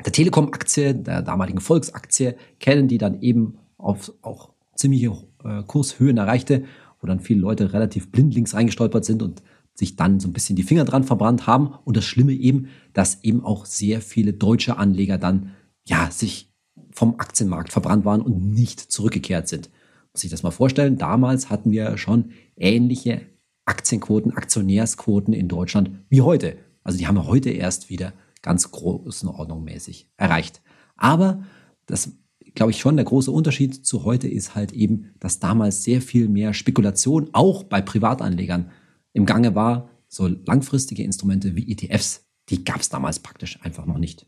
der 0.05 0.12
Telekom-Aktie, 0.12 0.96
der 0.96 1.22
damaligen 1.22 1.60
Volksaktie 1.60 2.36
kennen, 2.60 2.88
die 2.88 2.98
dann 2.98 3.22
eben 3.22 3.58
auf 3.77 4.13
auch 4.22 4.53
ziemliche 4.75 5.12
äh, 5.43 5.63
Kurshöhen 5.63 6.17
erreichte, 6.17 6.63
wo 7.00 7.08
dann 7.08 7.20
viele 7.20 7.41
Leute 7.41 7.74
relativ 7.74 8.12
blindlings 8.12 8.53
reingestolpert 8.53 9.05
sind 9.05 9.24
und 9.24 9.41
sich 9.74 9.96
dann 9.96 10.20
so 10.20 10.27
ein 10.27 10.34
bisschen 10.34 10.55
die 10.55 10.63
Finger 10.63 10.86
dran 10.86 11.03
verbrannt 11.03 11.48
haben. 11.48 11.74
Und 11.86 11.98
das 11.98 12.05
Schlimme 12.05 12.34
eben, 12.34 12.67
dass 12.93 13.24
eben 13.24 13.43
auch 13.43 13.65
sehr 13.65 14.01
viele 14.01 14.34
deutsche 14.34 14.77
Anleger 14.77 15.17
dann 15.17 15.51
ja 15.86 16.12
sich 16.12 16.53
vom 16.93 17.20
Aktienmarkt 17.20 17.72
verbrannt 17.72 18.05
waren 18.05 18.22
und 18.22 18.51
nicht 18.51 18.79
zurückgekehrt 18.79 19.48
sind. 19.48 19.70
Muss 20.13 20.24
ich 20.24 20.29
das 20.29 20.43
mal 20.43 20.51
vorstellen? 20.51 20.98
Damals 20.98 21.50
hatten 21.50 21.72
wir 21.72 21.98
schon 21.98 22.31
ähnliche 22.58 23.22
Aktienquoten, 23.65 24.34
Aktionärsquoten 24.34 25.34
in 25.34 25.48
Deutschland 25.48 25.91
wie 26.10 26.22
heute. 26.22 26.58
Also 26.84 26.98
die 26.98 27.08
haben 27.08 27.15
wir 27.15 27.27
heute 27.27 27.50
erst 27.50 27.89
wieder 27.89 28.13
ganz 28.42 28.72
großen 28.72 29.30
Ordnung 29.30 29.64
mäßig 29.64 30.10
erreicht. 30.18 30.62
Aber 30.96 31.44
das, 31.86 32.12
glaube 32.56 32.72
ich, 32.72 32.80
schon 32.80 32.96
der 32.96 33.06
große 33.06 33.32
Unterschied 33.32 33.86
zu 33.86 34.04
heute 34.04 34.28
ist 34.28 34.56
halt 34.56 34.72
eben, 34.72 35.14
dass 35.20 35.40
damals 35.40 35.84
sehr 35.84 36.02
viel 36.02 36.28
mehr 36.28 36.54
Spekulation 36.54 37.30
auch 37.34 37.64
bei 37.64 37.82
Privatanlegern 37.82 38.72
im 39.14 39.26
Gange 39.26 39.56
war. 39.56 39.90
So 40.08 40.28
langfristige 40.28 41.04
Instrumente 41.04 41.56
wie 41.56 41.72
ETFs, 41.72 42.26
die 42.50 42.64
gab 42.64 42.82
es 42.82 42.90
damals 42.90 43.20
praktisch 43.20 43.60
einfach 43.64 43.86
noch 43.86 43.98
nicht. 43.98 44.26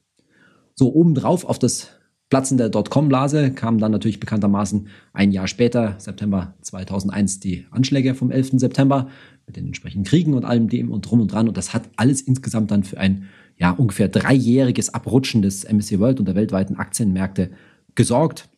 So 0.76 0.94
obendrauf 0.94 1.46
auf 1.46 1.60
das 1.60 1.90
Platzen 2.30 2.58
der 2.58 2.70
Dotcom-Blase 2.70 3.52
kam 3.52 3.78
dann 3.78 3.92
natürlich 3.92 4.20
bekanntermaßen 4.20 4.88
ein 5.14 5.32
Jahr 5.32 5.48
später, 5.48 5.96
September 6.00 6.56
2001, 6.62 7.40
die 7.42 7.68
Anschläge 7.70 8.16
vom 8.16 8.32
11. 8.32 8.54
September 8.56 9.10
mit 9.46 9.56
den 9.56 9.68
entsprechenden 9.68 10.06
Kriegen 10.06 10.34
und 10.34 10.44
allem 10.44 10.68
dem 10.68 10.90
und 10.90 11.02
drum 11.02 11.22
und 11.22 11.32
dran. 11.32 11.48
Und 11.48 11.58
das 11.58 11.76
hat 11.76 11.90
alles 11.96 12.22
insgesamt 12.22 12.72
dann 12.72 12.84
für 12.84 12.98
ein 12.98 13.28
ja, 13.58 13.72
ungefähr 13.72 14.08
dreijähriges 14.08 14.94
Abrutschen 14.94 15.42
des 15.42 15.64
MSCI 15.72 16.00
World 16.00 16.20
und 16.20 16.26
der 16.26 16.36
weltweiten 16.36 16.76
Aktienmärkte 16.76 17.52
gesorgt, 17.96 18.50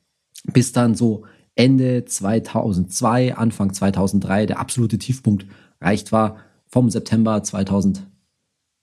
bis 0.52 0.72
dann 0.72 0.96
so 0.96 1.26
Ende 1.56 2.06
2002, 2.06 3.36
Anfang 3.36 3.74
2003 3.74 4.46
der 4.46 4.60
absolute 4.60 4.98
Tiefpunkt 4.98 5.46
erreicht 5.80 6.12
war. 6.12 6.38
Vom 6.68 6.90
September 6.90 7.42
2000, 7.44 8.08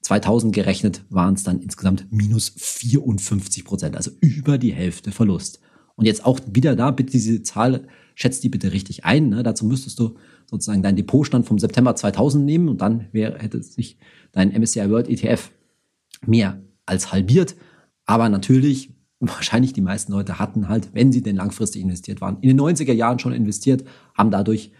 2000 0.02 0.54
gerechnet 0.54 1.04
waren 1.10 1.34
es 1.34 1.44
dann 1.44 1.60
insgesamt 1.60 2.06
minus 2.10 2.52
54 2.56 3.64
Prozent, 3.64 3.96
also 3.96 4.10
über 4.20 4.56
die 4.58 4.72
Hälfte 4.72 5.12
Verlust. 5.12 5.60
Und 5.94 6.06
jetzt 6.06 6.24
auch 6.24 6.40
wieder 6.46 6.74
da, 6.74 6.90
bitte 6.90 7.12
diese 7.12 7.42
Zahl, 7.42 7.86
schätzt 8.14 8.44
die 8.44 8.48
bitte 8.48 8.72
richtig 8.72 9.04
ein. 9.04 9.28
Ne? 9.28 9.42
Dazu 9.42 9.66
müsstest 9.66 9.98
du 9.98 10.16
sozusagen 10.50 10.82
deinen 10.82 10.96
Depotstand 10.96 11.46
vom 11.46 11.58
September 11.58 11.94
2000 11.94 12.44
nehmen 12.44 12.68
und 12.68 12.80
dann 12.80 13.08
wäre, 13.12 13.38
hätte 13.38 13.62
sich 13.62 13.98
dein 14.32 14.50
MSCI 14.50 14.90
World 14.90 15.08
ETF 15.08 15.50
mehr 16.26 16.60
als 16.86 17.12
halbiert. 17.12 17.54
Aber 18.06 18.28
natürlich, 18.28 18.90
wahrscheinlich 19.20 19.72
die 19.72 19.80
meisten 19.80 20.12
Leute 20.12 20.38
hatten 20.38 20.68
halt, 20.68 20.90
wenn 20.94 21.12
sie 21.12 21.22
denn 21.22 21.36
langfristig 21.36 21.82
investiert 21.82 22.20
waren, 22.20 22.38
in 22.40 22.48
den 22.48 22.60
90er 22.60 22.92
Jahren 22.92 23.18
schon 23.18 23.32
investiert, 23.32 23.84
haben 24.14 24.30
dadurch 24.30 24.72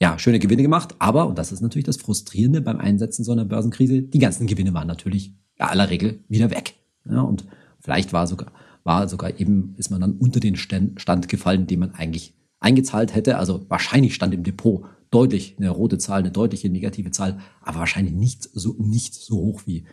ja, 0.00 0.18
schöne 0.18 0.38
Gewinne 0.38 0.62
gemacht. 0.62 0.94
Aber, 0.98 1.26
und 1.26 1.38
das 1.38 1.52
ist 1.52 1.60
natürlich 1.60 1.86
das 1.86 1.96
Frustrierende 1.96 2.60
beim 2.60 2.78
Einsetzen 2.78 3.24
so 3.24 3.32
einer 3.32 3.44
Börsenkrise, 3.44 4.02
die 4.02 4.18
ganzen 4.18 4.46
Gewinne 4.46 4.74
waren 4.74 4.88
natürlich 4.88 5.34
ja, 5.58 5.66
aller 5.66 5.90
Regel 5.90 6.20
wieder 6.28 6.50
weg. 6.50 6.74
Ja, 7.08 7.20
und 7.20 7.44
vielleicht 7.80 8.12
war 8.12 8.26
sogar, 8.26 8.52
war 8.82 9.08
sogar 9.08 9.38
eben, 9.38 9.74
ist 9.76 9.90
man 9.90 10.00
dann 10.00 10.12
unter 10.18 10.40
den 10.40 10.56
Stand 10.56 11.28
gefallen, 11.28 11.66
den 11.66 11.80
man 11.80 11.94
eigentlich 11.94 12.34
eingezahlt 12.60 13.14
hätte. 13.14 13.38
Also 13.38 13.64
wahrscheinlich 13.68 14.14
stand 14.14 14.34
im 14.34 14.42
Depot 14.42 14.84
deutlich 15.10 15.56
eine 15.58 15.70
rote 15.70 15.98
Zahl, 15.98 16.20
eine 16.20 16.32
deutliche 16.32 16.68
negative 16.68 17.10
Zahl, 17.10 17.38
aber 17.60 17.78
wahrscheinlich 17.78 18.14
nicht 18.14 18.48
so, 18.52 18.74
nicht 18.78 19.14
so 19.14 19.36
hoch 19.36 19.62
wie 19.66 19.84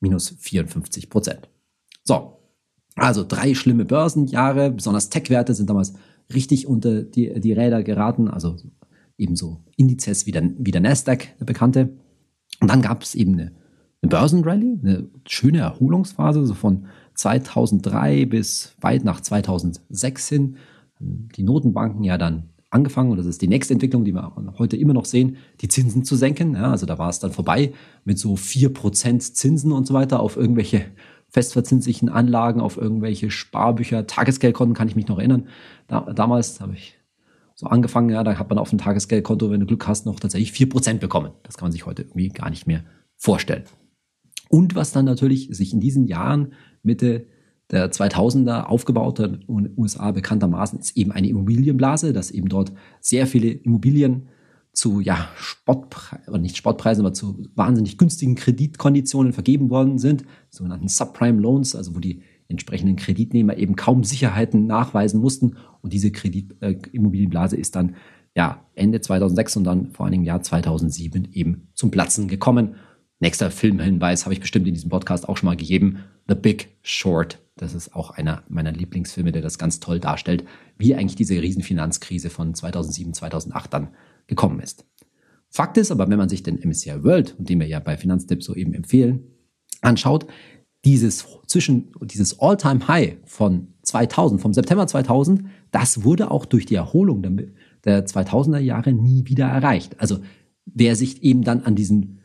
minus 0.00 0.30
54 0.38 1.10
Prozent. 1.10 1.48
So, 2.04 2.38
also 2.96 3.24
drei 3.26 3.54
schlimme 3.54 3.84
Börsenjahre, 3.84 4.70
besonders 4.70 5.10
Tech-Werte 5.10 5.54
sind 5.54 5.70
damals 5.70 5.94
richtig 6.32 6.66
unter 6.66 7.02
die, 7.02 7.40
die 7.40 7.52
Räder 7.52 7.82
geraten, 7.82 8.28
also 8.28 8.56
ebenso 9.16 9.62
Indizes 9.76 10.26
wie 10.26 10.32
der, 10.32 10.50
wie 10.58 10.70
der 10.70 10.80
Nasdaq, 10.80 11.36
der 11.38 11.44
bekannte. 11.44 11.90
Und 12.60 12.70
dann 12.70 12.82
gab 12.82 13.02
es 13.02 13.14
eben 13.14 13.34
eine, 13.34 13.52
eine 14.02 14.10
Börsenrallye, 14.10 14.78
eine 14.82 15.08
schöne 15.26 15.58
Erholungsphase, 15.58 16.46
so 16.46 16.54
von 16.54 16.86
2003 17.14 18.26
bis 18.26 18.74
weit 18.80 19.04
nach 19.04 19.20
2006 19.20 20.28
hin. 20.28 20.56
Die 21.00 21.42
Notenbanken 21.42 22.04
ja 22.04 22.18
dann 22.18 22.50
angefangen, 22.70 23.10
und 23.10 23.16
das 23.16 23.26
ist 23.26 23.40
die 23.42 23.48
nächste 23.48 23.74
Entwicklung, 23.74 24.04
die 24.04 24.12
wir 24.12 24.32
heute 24.58 24.76
immer 24.76 24.94
noch 24.94 25.04
sehen, 25.04 25.36
die 25.60 25.68
Zinsen 25.68 26.04
zu 26.04 26.16
senken. 26.16 26.54
Ja, 26.54 26.70
also 26.70 26.86
da 26.86 26.98
war 26.98 27.08
es 27.08 27.18
dann 27.18 27.32
vorbei 27.32 27.72
mit 28.04 28.18
so 28.18 28.34
4% 28.34 29.34
Zinsen 29.34 29.72
und 29.72 29.86
so 29.86 29.94
weiter 29.94 30.20
auf 30.20 30.36
irgendwelche 30.36 30.84
festverzinslichen 31.30 32.08
Anlagen, 32.08 32.60
auf 32.60 32.76
irgendwelche 32.76 33.30
Sparbücher, 33.30 34.06
Tagesgeldkonten, 34.06 34.74
kann 34.74 34.88
ich 34.88 34.96
mich 34.96 35.08
noch 35.08 35.18
erinnern. 35.18 35.48
Da, 35.86 36.00
damals 36.12 36.60
habe 36.60 36.74
ich 36.74 36.98
so 37.54 37.66
angefangen, 37.66 38.08
ja, 38.10 38.22
da 38.22 38.38
hat 38.38 38.48
man 38.48 38.58
auf 38.58 38.70
dem 38.70 38.78
Tagesgeldkonto, 38.78 39.50
wenn 39.50 39.60
du 39.60 39.66
Glück 39.66 39.86
hast, 39.86 40.06
noch 40.06 40.20
tatsächlich 40.20 40.52
4% 40.52 40.98
bekommen. 40.98 41.32
Das 41.42 41.56
kann 41.56 41.66
man 41.66 41.72
sich 41.72 41.86
heute 41.86 42.02
irgendwie 42.02 42.28
gar 42.28 42.50
nicht 42.50 42.66
mehr 42.66 42.84
vorstellen. 43.16 43.64
Und 44.48 44.74
was 44.74 44.92
dann 44.92 45.04
natürlich 45.04 45.48
sich 45.50 45.72
in 45.72 45.80
diesen 45.80 46.06
Jahren 46.06 46.52
Mitte 46.82 47.26
der 47.70 47.90
2000er 47.90 48.64
aufgebaut 48.64 49.20
hat, 49.20 49.42
den 49.46 49.74
USA 49.76 50.10
bekanntermaßen, 50.10 50.78
ist 50.78 50.96
eben 50.96 51.12
eine 51.12 51.28
Immobilienblase, 51.28 52.12
dass 52.12 52.30
eben 52.30 52.48
dort 52.48 52.72
sehr 53.00 53.26
viele 53.26 53.48
Immobilien 53.48 54.28
zu 54.72 55.00
ja, 55.00 55.28
Spottpreisen, 55.36 56.28
oder 56.28 56.38
nicht 56.38 56.56
Spottpreisen, 56.56 57.04
aber 57.04 57.12
zu 57.12 57.46
wahnsinnig 57.54 57.98
günstigen 57.98 58.36
Kreditkonditionen 58.36 59.32
vergeben 59.32 59.70
worden 59.70 59.98
sind, 59.98 60.24
sogenannten 60.50 60.88
Subprime 60.88 61.40
Loans, 61.40 61.74
also 61.74 61.94
wo 61.94 61.98
die 61.98 62.22
entsprechenden 62.48 62.96
Kreditnehmer 62.96 63.56
eben 63.56 63.76
kaum 63.76 64.04
Sicherheiten 64.04 64.66
nachweisen 64.66 65.20
mussten. 65.20 65.56
Und 65.82 65.92
diese 65.92 66.10
Kredit, 66.10 66.56
äh, 66.60 66.76
ist 67.56 67.76
dann 67.76 67.96
ja, 68.34 68.64
Ende 68.74 69.00
2006 69.00 69.56
und 69.56 69.64
dann 69.64 69.90
vor 69.90 70.06
allem 70.06 70.14
im 70.14 70.24
Jahr 70.24 70.42
2007 70.42 71.32
eben 71.32 71.68
zum 71.74 71.90
Platzen 71.90 72.28
gekommen. 72.28 72.76
Nächster 73.20 73.50
Filmhinweis 73.50 74.24
habe 74.24 74.32
ich 74.32 74.40
bestimmt 74.40 74.68
in 74.68 74.74
diesem 74.74 74.90
Podcast 74.90 75.28
auch 75.28 75.36
schon 75.36 75.48
mal 75.48 75.56
gegeben. 75.56 76.04
The 76.28 76.34
Big 76.34 76.76
Short. 76.82 77.40
Das 77.56 77.74
ist 77.74 77.94
auch 77.94 78.10
einer 78.10 78.44
meiner 78.48 78.70
Lieblingsfilme, 78.70 79.32
der 79.32 79.42
das 79.42 79.58
ganz 79.58 79.80
toll 79.80 79.98
darstellt, 79.98 80.44
wie 80.76 80.94
eigentlich 80.94 81.16
diese 81.16 81.40
Riesenfinanzkrise 81.40 82.30
von 82.30 82.54
2007, 82.54 83.14
2008 83.14 83.72
dann 83.72 83.88
gekommen 84.26 84.60
ist. 84.60 84.84
Fakt 85.50 85.78
ist 85.78 85.90
aber, 85.90 86.08
wenn 86.08 86.18
man 86.18 86.28
sich 86.28 86.42
den 86.42 86.60
MSCI 86.62 87.02
World, 87.02 87.34
den 87.38 87.58
wir 87.58 87.66
ja 87.66 87.80
bei 87.80 87.96
Finanztipps 87.96 88.44
so 88.44 88.54
eben 88.54 88.74
empfehlen, 88.74 89.24
anschaut, 89.80 90.26
dieses 90.84 91.26
zwischen 91.46 91.92
dieses 92.02 92.38
All-Time 92.38 92.86
High 92.86 93.16
von 93.24 93.74
2000, 93.82 94.40
vom 94.40 94.52
September 94.52 94.86
2000, 94.86 95.44
das 95.70 96.04
wurde 96.04 96.30
auch 96.30 96.44
durch 96.44 96.66
die 96.66 96.76
Erholung 96.76 97.22
der, 97.22 97.32
der 97.84 98.06
2000er 98.06 98.58
Jahre 98.58 98.92
nie 98.92 99.26
wieder 99.26 99.46
erreicht. 99.46 99.98
Also 99.98 100.18
wer 100.66 100.94
sich 100.94 101.22
eben 101.22 101.42
dann 101.42 101.62
an 101.62 101.74
diesen 101.74 102.20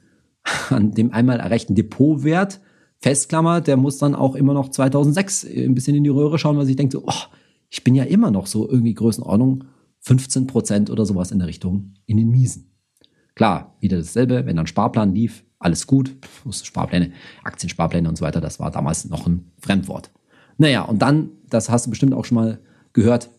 an 0.69 0.91
dem 0.91 1.13
einmal 1.13 1.39
erreichten 1.39 1.73
Depotwert 1.73 2.59
festklammert, 3.03 3.67
der 3.67 3.75
muss 3.75 3.97
dann 3.97 4.15
auch 4.15 4.33
immer 4.33 4.53
noch 4.53 4.69
2006 4.69 5.43
ein 5.43 5.75
bisschen 5.75 5.93
in 5.93 6.05
die 6.05 6.09
Röhre 6.09 6.39
schauen, 6.39 6.57
weil 6.57 6.65
sich 6.65 6.77
denkt 6.77 6.93
so, 6.93 7.03
oh, 7.05 7.23
ich 7.69 7.83
bin 7.83 7.95
ja 7.95 8.05
immer 8.05 8.31
noch 8.31 8.47
so 8.47 8.67
irgendwie 8.69 8.93
Größenordnung 8.93 9.65
15 9.99 10.47
Prozent 10.47 10.89
oder 10.89 11.05
sowas 11.05 11.31
in 11.31 11.39
der 11.39 11.49
Richtung 11.49 11.95
in 12.05 12.15
den 12.15 12.29
Miesen. 12.29 12.71
Klar, 13.35 13.75
wieder 13.81 13.97
dasselbe, 13.97 14.45
wenn 14.45 14.55
dann 14.55 14.67
Sparplan 14.67 15.13
lief, 15.13 15.43
alles 15.59 15.85
gut, 15.85 16.15
Sparpläne, 16.49 17.11
Aktiensparpläne 17.43 18.07
und 18.07 18.17
so 18.17 18.23
weiter, 18.23 18.39
das 18.39 18.61
war 18.61 18.71
damals 18.71 19.03
noch 19.09 19.27
ein 19.27 19.51
Fremdwort. 19.59 20.09
Naja, 20.57 20.83
und 20.83 21.01
dann, 21.01 21.31
das 21.49 21.69
hast 21.69 21.85
du 21.85 21.89
bestimmt 21.89 22.13
auch 22.13 22.23
schon 22.23 22.35
mal 22.35 22.59
gehört, 22.93 23.31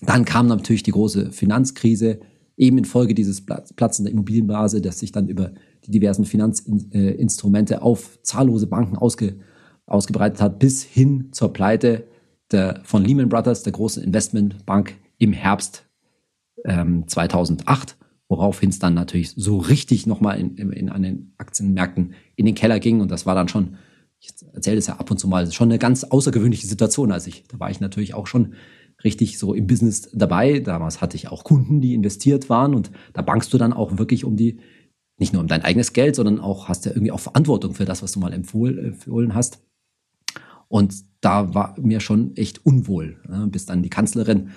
dann 0.00 0.24
kam 0.24 0.46
natürlich 0.46 0.82
die 0.82 0.92
große 0.92 1.30
Finanzkrise, 1.30 2.20
eben 2.56 2.78
infolge 2.78 3.14
dieses 3.14 3.44
Platzen 3.44 4.04
der 4.04 4.12
Immobilienblase, 4.12 4.80
das 4.80 4.98
sich 4.98 5.12
dann 5.12 5.28
über 5.28 5.52
die 5.84 5.90
diversen 5.90 6.24
Finanzinstrumente 6.24 7.82
auf 7.82 8.18
zahllose 8.22 8.66
Banken 8.66 8.96
ausge, 8.96 9.36
ausgebreitet 9.86 10.40
hat, 10.40 10.58
bis 10.58 10.82
hin 10.82 11.28
zur 11.32 11.52
Pleite 11.52 12.04
der, 12.52 12.80
von 12.84 13.04
Lehman 13.04 13.28
Brothers, 13.28 13.62
der 13.62 13.72
großen 13.72 14.02
Investmentbank, 14.02 14.96
im 15.18 15.32
Herbst 15.32 15.86
ähm, 16.64 17.06
2008, 17.06 17.96
woraufhin 18.28 18.70
es 18.70 18.78
dann 18.78 18.94
natürlich 18.94 19.32
so 19.36 19.58
richtig 19.58 20.06
nochmal 20.06 20.38
in, 20.40 20.56
in, 20.56 20.72
in, 20.72 20.88
an 20.88 21.02
den 21.02 21.34
Aktienmärkten 21.38 22.14
in 22.36 22.46
den 22.46 22.54
Keller 22.54 22.80
ging. 22.80 23.00
Und 23.00 23.10
das 23.10 23.26
war 23.26 23.34
dann 23.34 23.48
schon, 23.48 23.76
ich 24.18 24.30
erzähle 24.52 24.78
es 24.78 24.86
ja 24.86 24.96
ab 24.96 25.10
und 25.10 25.18
zu 25.18 25.28
mal, 25.28 25.50
schon 25.52 25.68
eine 25.70 25.78
ganz 25.78 26.04
außergewöhnliche 26.04 26.66
Situation. 26.66 27.12
als 27.12 27.26
ich, 27.26 27.44
da 27.48 27.60
war 27.60 27.70
ich 27.70 27.80
natürlich 27.80 28.14
auch 28.14 28.26
schon 28.26 28.54
richtig 29.04 29.38
so 29.38 29.54
im 29.54 29.66
Business 29.66 30.10
dabei. 30.12 30.60
Damals 30.60 31.00
hatte 31.00 31.16
ich 31.16 31.28
auch 31.28 31.44
Kunden, 31.44 31.80
die 31.80 31.94
investiert 31.94 32.48
waren 32.48 32.74
und 32.74 32.90
da 33.12 33.22
bankst 33.22 33.52
du 33.52 33.58
dann 33.58 33.72
auch 33.72 33.98
wirklich 33.98 34.24
um 34.24 34.36
die 34.36 34.58
nicht 35.18 35.32
nur 35.32 35.42
um 35.42 35.48
dein 35.48 35.62
eigenes 35.62 35.92
Geld, 35.92 36.16
sondern 36.16 36.40
auch 36.40 36.68
hast 36.68 36.86
ja 36.86 36.92
irgendwie 36.92 37.12
auch 37.12 37.20
Verantwortung 37.20 37.74
für 37.74 37.84
das, 37.84 38.02
was 38.02 38.12
du 38.12 38.18
mal 38.18 38.32
empfohlen 38.32 39.34
hast. 39.34 39.62
Und 40.68 41.04
da 41.20 41.54
war 41.54 41.76
mir 41.80 42.00
schon 42.00 42.36
echt 42.36 42.66
unwohl, 42.66 43.20
ne? 43.28 43.46
bis 43.48 43.66
dann 43.66 43.82
die 43.82 43.90
Kanzlerin, 43.90 44.48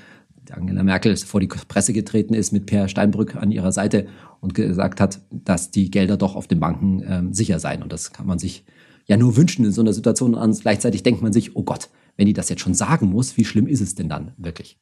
Angela 0.50 0.82
Merkel, 0.82 1.16
vor 1.18 1.42
die 1.42 1.48
Presse 1.48 1.94
getreten 1.94 2.34
ist 2.34 2.54
mit 2.54 2.66
Per 2.66 2.88
Steinbrück 2.88 3.36
an 3.36 3.52
ihrer 3.52 3.72
Seite 3.72 4.08
und 4.40 4.54
gesagt 4.54 5.02
hat, 5.02 5.22
dass 5.30 5.72
die 5.72 5.92
Gelder 5.92 6.18
doch 6.18 6.36
auf 6.36 6.48
den 6.48 6.60
Banken 6.60 7.04
ähm, 7.06 7.34
sicher 7.34 7.60
seien. 7.60 7.84
Und 7.84 7.92
das 7.92 8.14
kann 8.14 8.26
man 8.26 8.40
sich 8.40 8.66
ja 9.06 9.18
nur 9.18 9.36
wünschen 9.36 9.66
in 9.66 9.72
so 9.72 9.82
einer 9.82 9.94
Situation. 9.94 10.36
Und 10.36 10.62
gleichzeitig 10.62 11.04
denkt 11.04 11.22
man 11.22 11.34
sich, 11.34 11.56
oh 11.56 11.64
Gott, 11.64 11.90
wenn 12.18 12.26
die 12.26 12.34
das 12.34 12.50
jetzt 12.50 12.62
schon 12.62 12.74
sagen 12.74 13.10
muss, 13.10 13.38
wie 13.38 13.46
schlimm 13.46 13.68
ist 13.68 13.82
es 13.82 13.96
denn 13.96 14.10
dann 14.10 14.34
wirklich? 14.38 14.78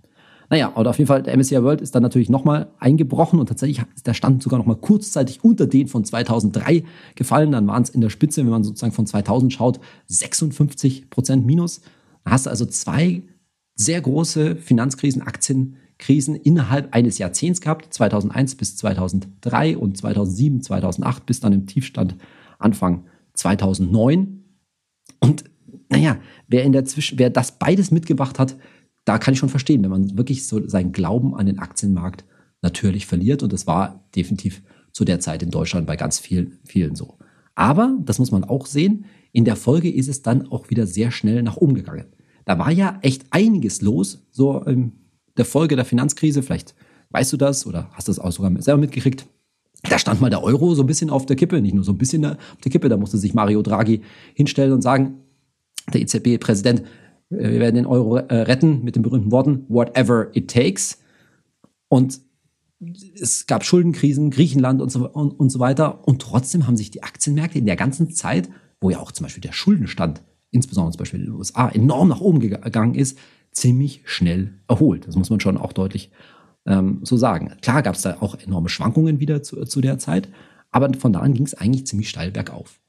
Naja, 0.50 0.67
und 0.67 0.88
auf 0.88 0.98
jeden 0.98 1.08
Fall, 1.08 1.24
der 1.24 1.36
MSCI 1.36 1.63
World 1.63 1.82
ist 1.82 1.95
dann 1.95 2.04
natürlich 2.04 2.30
nochmal 2.30 2.67
eingebrochen 2.80 3.39
und 3.39 3.48
tatsächlich 3.48 3.84
ist 3.95 4.06
der 4.06 4.13
Stand 4.13 4.43
sogar 4.43 4.60
nochmal 4.60 4.76
kurzzeitig 4.76 5.43
unter 5.43 5.65
den 5.65 5.88
von 5.88 6.06
2003 6.06 6.84
gefallen. 7.15 7.52
Dann 7.52 7.67
waren 7.67 7.84
es 7.84 7.89
in 7.89 8.02
der 8.02 8.10
Spitze, 8.10 8.41
wenn 8.41 8.52
man 8.52 8.63
sozusagen 8.63 8.93
von 8.93 9.08
2000 9.08 9.54
schaut, 9.54 9.80
56 10.08 11.10
Prozent 11.10 11.45
minus. 11.45 11.82
Da 12.24 12.32
hast 12.32 12.45
du 12.45 12.52
also 12.52 12.65
zwei 12.65 13.24
sehr 13.76 14.02
große 14.02 14.56
Finanzkrisen, 14.56 15.24
Aktienkrisen 15.24 16.36
innerhalb 16.36 16.93
eines 16.93 17.17
Jahrzehnts 17.17 17.60
gehabt, 17.60 17.93
2001 17.93 18.56
bis 18.56 18.78
2003 18.78 19.78
und 19.78 19.98
2007, 19.98 20.62
2008 20.62 21.26
bis 21.26 21.39
dann 21.39 21.54
im 21.54 21.65
Tiefstand 21.65 22.15
Anfang 22.60 23.06
2009. 23.34 24.43
Und 25.19 25.43
naja, 25.89 26.17
wer 26.48 26.63
in 26.63 26.71
der 26.71 26.86
Zwischen, 26.86 27.19
wer 27.19 27.30
das 27.30 27.58
beides 27.60 27.91
mitgebracht 27.91 28.39
hat, 28.39 28.58
da 29.06 29.17
kann 29.19 29.34
ich 29.34 29.39
schon 29.39 29.50
verstehen, 29.50 29.84
wenn 29.84 29.91
man 29.91 30.17
wirklich 30.17 30.48
so 30.48 30.67
seinen 30.67 30.91
Glauben 30.91 31.36
an 31.36 31.45
den 31.45 31.60
Aktienmarkt 31.60 32.26
natürlich 32.62 33.06
verliert. 33.06 33.43
Und 33.43 33.54
das 33.54 33.67
war 33.67 34.08
definitiv 34.15 34.63
zu 34.91 35.06
der 35.06 35.19
Zeit 35.19 35.43
in 35.43 35.52
Deutschland 35.52 35.86
bei 35.86 35.95
ganz 35.95 36.19
vielen, 36.19 36.58
vielen 36.63 36.95
so. 36.95 37.17
Aber, 37.54 37.98
das 38.04 38.19
muss 38.19 38.32
man 38.32 38.43
auch 38.43 38.65
sehen, 38.65 39.06
in 39.32 39.45
der 39.45 39.56
Folge 39.56 39.91
ist 39.91 40.10
es 40.10 40.21
dann 40.21 40.48
auch 40.52 40.69
wieder 40.69 40.88
sehr 40.88 41.12
schnell 41.12 41.43
nach 41.43 41.58
oben 41.58 41.76
gegangen. 41.76 42.08
Da 42.45 42.58
war 42.60 42.71
ja 42.71 43.00
echt 43.02 43.26
einiges 43.32 43.82
los, 43.82 44.26
so 44.32 44.60
in 44.62 44.93
der 45.38 45.45
Folge 45.45 45.76
der 45.76 45.86
Finanzkrise. 45.86 46.41
Vielleicht 46.41 46.76
weißt 47.10 47.34
du 47.34 47.38
das 47.38 47.65
oder 47.65 47.89
hast 47.91 48.08
das 48.08 48.19
auch 48.19 48.32
sogar 48.32 48.52
selber 48.62 48.82
mitgekriegt. 48.82 49.26
Da 49.89 50.00
stand 50.00 50.21
mal 50.21 50.30
der 50.30 50.43
Euro 50.43 50.74
so 50.74 50.84
ein 50.84 50.88
bisschen 50.88 51.10
auf 51.10 51.26
der 51.26 51.36
Kippe, 51.36 51.62
nicht 51.62 51.76
nur 51.76 51.84
so 51.84 51.91
ein 51.91 51.98
bisschen 51.98 52.26
auf 52.26 52.38
der 52.63 52.71
Kippe, 52.71 52.89
da 52.89 52.98
musste 52.98 53.17
sich 53.17 53.34
Mario 53.34 53.62
Draghi 53.62 54.02
hinstellen 54.34 54.74
und 54.74 54.82
sagen, 54.82 55.19
der 55.93 56.02
EZB-Präsident, 56.02 56.82
äh, 57.30 57.52
wir 57.52 57.60
werden 57.60 57.76
den 57.76 57.86
Euro 57.86 58.17
äh, 58.17 58.41
retten 58.41 58.84
mit 58.84 58.95
den 58.95 59.04
berühmten 59.04 59.32
Worten, 59.32 59.65
whatever 59.67 60.36
it 60.36 60.50
takes. 60.50 61.00
Und 61.88 62.19
es 63.19 63.48
gab 63.48 63.63
Schuldenkrisen, 63.63 64.32
Griechenland 64.32 64.82
und 64.82 64.91
so, 64.91 65.10
und, 65.10 65.32
und 65.32 65.50
so 65.50 65.60
weiter. 65.60 66.08
Und 66.08 66.21
trotzdem 66.21 66.67
haben 66.67 66.78
sich 66.78 66.91
die 66.91 67.04
Aktienmärkte 67.04 67.60
in 67.60 67.65
der 67.65 67.76
ganzen 67.76 68.12
Zeit, 68.12 68.50
wo 68.82 68.89
ja 68.89 69.00
auch 69.00 69.12
zum 69.12 69.26
Beispiel 69.26 69.41
der 69.41 69.54
Schuldenstand, 69.54 70.21
insbesondere 70.52 70.93
zum 70.93 71.00
Beispiel 71.00 71.19
in 71.21 71.28
den 71.28 71.36
USA, 71.36 71.69
enorm 71.69 72.10
nach 72.10 72.21
oben 72.21 72.39
gegangen 72.39 72.95
ist, 72.95 73.17
ziemlich 73.52 74.02
schnell 74.06 74.54
erholt. 74.67 75.08
Das 75.08 75.15
muss 75.15 75.30
man 75.30 75.39
schon 75.39 75.58
auch 75.58 75.74
deutlich 75.74 76.12
ähm, 76.65 77.00
so 77.04 77.17
sagen. 77.17 77.54
Klar 77.62 77.82
gab 77.82 77.95
es 77.95 78.02
da 78.02 78.17
auch 78.19 78.36
enorme 78.36 78.69
Schwankungen 78.69 79.19
wieder 79.19 79.41
zu, 79.41 79.63
zu 79.65 79.82
der 79.82 79.98
Zeit, 79.98 80.30
aber 80.71 80.93
von 80.93 81.13
da 81.13 81.19
an 81.21 81.34
ging 81.34 81.45
es 81.45 81.54
eigentlich 81.54 81.88
ziemlich 81.88 82.10
steil 82.10 82.32
bergauf. 82.32 82.82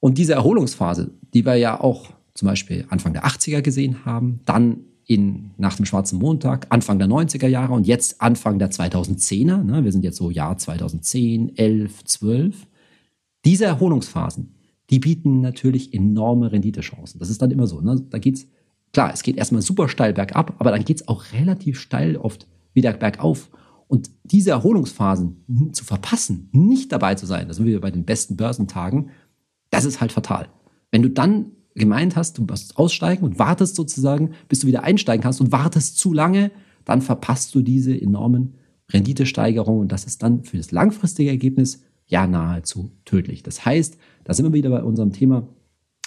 Und 0.00 0.18
diese 0.18 0.34
Erholungsphase, 0.34 1.10
die 1.34 1.44
wir 1.44 1.56
ja 1.56 1.80
auch 1.80 2.12
zum 2.34 2.46
Beispiel 2.46 2.86
Anfang 2.88 3.12
der 3.12 3.26
80er 3.26 3.62
gesehen 3.62 4.04
haben, 4.04 4.40
dann 4.44 4.84
in, 5.06 5.50
nach 5.56 5.74
dem 5.74 5.86
Schwarzen 5.86 6.18
Montag, 6.18 6.66
Anfang 6.68 6.98
der 6.98 7.08
90er 7.08 7.48
Jahre 7.48 7.72
und 7.72 7.86
jetzt 7.86 8.20
Anfang 8.20 8.58
der 8.58 8.70
2010er, 8.70 9.64
ne, 9.64 9.82
wir 9.82 9.90
sind 9.90 10.04
jetzt 10.04 10.18
so 10.18 10.30
Jahr 10.30 10.56
2010, 10.56 11.56
11, 11.56 12.04
12, 12.04 12.66
diese 13.44 13.64
Erholungsphasen, 13.64 14.54
die 14.90 14.98
bieten 14.98 15.40
natürlich 15.40 15.94
enorme 15.94 16.52
Renditechancen. 16.52 17.18
Das 17.18 17.30
ist 17.30 17.42
dann 17.42 17.50
immer 17.50 17.66
so. 17.66 17.80
Ne? 17.80 18.00
Da 18.10 18.18
geht's, 18.18 18.46
klar, 18.92 19.10
es 19.12 19.22
geht 19.22 19.36
erstmal 19.36 19.62
super 19.62 19.88
steil 19.88 20.12
bergab, 20.12 20.54
aber 20.58 20.70
dann 20.70 20.84
geht 20.84 21.00
es 21.00 21.08
auch 21.08 21.24
relativ 21.32 21.80
steil 21.80 22.16
oft 22.16 22.46
wieder 22.72 22.92
bergauf. 22.92 23.50
Und 23.86 24.10
diese 24.24 24.50
Erholungsphasen 24.50 25.72
zu 25.72 25.84
verpassen, 25.84 26.50
nicht 26.52 26.92
dabei 26.92 27.14
zu 27.14 27.26
sein, 27.26 27.48
da 27.48 27.54
sind 27.54 27.64
wir 27.66 27.80
bei 27.80 27.90
den 27.90 28.04
besten 28.04 28.36
Börsentagen, 28.36 29.10
das 29.70 29.84
ist 29.84 30.00
halt 30.00 30.12
fatal. 30.12 30.48
Wenn 30.90 31.02
du 31.02 31.10
dann 31.10 31.52
gemeint 31.74 32.16
hast, 32.16 32.38
du 32.38 32.42
musst 32.42 32.76
aussteigen 32.76 33.24
und 33.24 33.38
wartest 33.38 33.76
sozusagen, 33.76 34.32
bis 34.48 34.60
du 34.60 34.66
wieder 34.66 34.82
einsteigen 34.82 35.22
kannst 35.22 35.40
und 35.40 35.52
wartest 35.52 35.98
zu 35.98 36.12
lange, 36.12 36.50
dann 36.84 37.02
verpasst 37.02 37.54
du 37.54 37.62
diese 37.62 37.98
enormen 37.98 38.54
Renditesteigerungen 38.90 39.82
und 39.82 39.92
das 39.92 40.04
ist 40.04 40.22
dann 40.22 40.44
für 40.44 40.56
das 40.56 40.72
langfristige 40.72 41.30
Ergebnis 41.30 41.82
ja 42.06 42.26
nahezu 42.26 42.90
tödlich. 43.04 43.42
Das 43.42 43.64
heißt, 43.64 43.98
da 44.24 44.34
sind 44.34 44.46
wir 44.46 44.52
wieder 44.52 44.70
bei 44.70 44.82
unserem 44.82 45.12
Thema, 45.12 45.46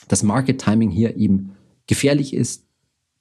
dass 0.07 0.23
Market 0.23 0.59
Timing 0.59 0.89
hier 0.89 1.15
eben 1.15 1.51
gefährlich 1.87 2.33
ist, 2.33 2.65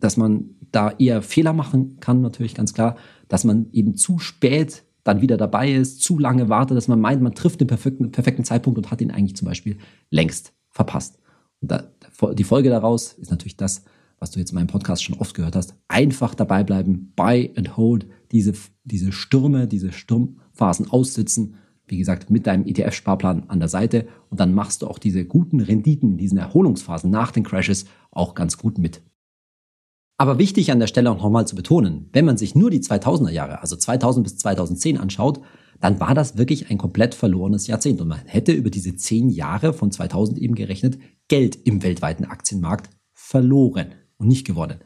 dass 0.01 0.17
man 0.17 0.57
da 0.73 0.91
eher 0.93 1.21
Fehler 1.21 1.53
machen 1.53 1.99
kann, 2.01 2.23
natürlich 2.23 2.55
ganz 2.55 2.73
klar, 2.73 2.97
dass 3.29 3.45
man 3.45 3.69
eben 3.73 3.97
zu 3.97 4.19
spät 4.19 4.85
dann 5.05 5.21
wieder 5.21 5.37
dabei 5.37 5.73
ist, 5.73 6.03
zu 6.03 6.19
lange 6.19 6.49
wartet, 6.49 6.77
dass 6.77 6.89
man 6.89 7.01
meint, 7.01 7.23
man 7.23 7.35
trifft 7.35 7.61
den 7.61 7.69
perfekten, 7.69 8.13
perfekten 8.13 8.45
Zeitpunkt 8.45 8.79
und 8.79 8.91
hat 8.91 9.01
ihn 9.01 9.11
eigentlich 9.11 9.37
zum 9.37 9.47
Beispiel 9.47 9.79
längst 10.11 10.53
verpasst. 10.71 11.19
Und 11.61 11.71
da, 11.71 11.85
die 12.33 12.45
Folge 12.45 12.71
daraus 12.71 13.15
ist 13.15 13.31
natürlich 13.31 13.57
das, 13.57 13.85
was 14.19 14.31
du 14.31 14.39
jetzt 14.39 14.51
in 14.51 14.57
meinem 14.57 14.67
Podcast 14.67 15.03
schon 15.03 15.19
oft 15.19 15.35
gehört 15.35 15.57
hast. 15.57 15.75
Einfach 15.89 16.35
dabei 16.35 16.63
bleiben, 16.63 17.13
buy 17.17 17.51
and 17.57 17.77
hold, 17.77 18.07
diese, 18.33 18.53
diese 18.85 19.13
Stürme, 19.13 19.67
diese 19.67 19.93
Sturmphasen 19.93 20.91
aussitzen. 20.91 21.55
Wie 21.87 21.99
gesagt, 21.99 22.31
mit 22.31 22.47
deinem 22.47 22.67
ETF-Sparplan 22.67 23.49
an 23.49 23.59
der 23.59 23.69
Seite. 23.69 24.07
Und 24.29 24.39
dann 24.39 24.55
machst 24.55 24.83
du 24.83 24.87
auch 24.87 24.99
diese 24.99 25.25
guten 25.25 25.61
Renditen 25.61 26.13
in 26.13 26.19
diesen 26.19 26.39
Erholungsphasen 26.39 27.11
nach 27.11 27.33
den 27.33 27.43
Crashes 27.43 27.87
auch 28.11 28.35
ganz 28.35 28.59
gut 28.59 28.79
mit. 28.79 29.03
Aber 30.21 30.39
wichtig 30.39 30.71
an 30.71 30.81
der 30.81 30.87
Stelle 30.87 31.11
auch 31.11 31.17
nochmal 31.17 31.47
zu 31.47 31.57
betonen, 31.57 32.11
wenn 32.13 32.27
man 32.27 32.37
sich 32.37 32.55
nur 32.55 32.69
die 32.69 32.81
2000er 32.81 33.31
Jahre, 33.31 33.63
also 33.63 33.75
2000 33.75 34.23
bis 34.23 34.37
2010 34.37 34.99
anschaut, 34.99 35.41
dann 35.81 35.99
war 35.99 36.13
das 36.13 36.37
wirklich 36.37 36.71
ein 36.71 36.77
komplett 36.77 37.15
verlorenes 37.15 37.67
Jahrzehnt. 37.69 38.03
Und 38.03 38.09
man 38.09 38.19
hätte 38.27 38.53
über 38.53 38.69
diese 38.69 38.95
zehn 38.95 39.31
Jahre 39.31 39.73
von 39.73 39.91
2000 39.91 40.39
eben 40.39 40.55
gerechnet 40.55 40.99
Geld 41.29 41.57
im 41.65 41.83
weltweiten 41.83 42.27
Aktienmarkt 42.27 42.91
verloren 43.15 43.95
und 44.19 44.29
nicht 44.29 44.47
gewonnen. 44.47 44.81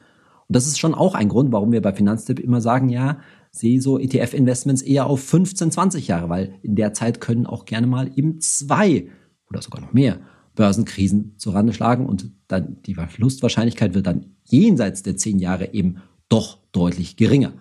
Und 0.47 0.55
das 0.55 0.69
ist 0.69 0.79
schon 0.79 0.95
auch 0.95 1.17
ein 1.17 1.29
Grund, 1.29 1.51
warum 1.51 1.73
wir 1.73 1.83
bei 1.83 1.93
Finanztipp 1.93 2.39
immer 2.39 2.61
sagen, 2.61 2.89
ja, 2.89 3.19
sehe 3.51 3.81
so 3.81 3.99
ETF-Investments 3.99 4.83
eher 4.83 5.07
auf 5.07 5.21
15, 5.21 5.73
20 5.73 6.07
Jahre, 6.07 6.29
weil 6.29 6.61
in 6.63 6.77
der 6.77 6.93
Zeit 6.93 7.21
können 7.21 7.47
auch 7.47 7.65
gerne 7.65 7.89
mal 7.89 8.09
eben 8.15 8.39
zwei 8.39 9.09
oder 9.51 9.61
sogar 9.61 9.81
noch 9.81 9.93
mehr 9.93 10.21
Börsenkrisen 10.55 11.35
zurande 11.37 11.73
schlagen 11.73 12.07
und 12.07 12.31
dann 12.49 12.83
die 12.83 12.95
Verlustwahrscheinlichkeit 12.95 13.95
wird 13.95 14.07
dann 14.07 14.27
jenseits 14.45 15.03
der 15.03 15.17
zehn 15.17 15.39
Jahre 15.39 15.73
eben 15.73 15.97
doch 16.29 16.59
deutlich 16.73 17.17
geringer. 17.17 17.53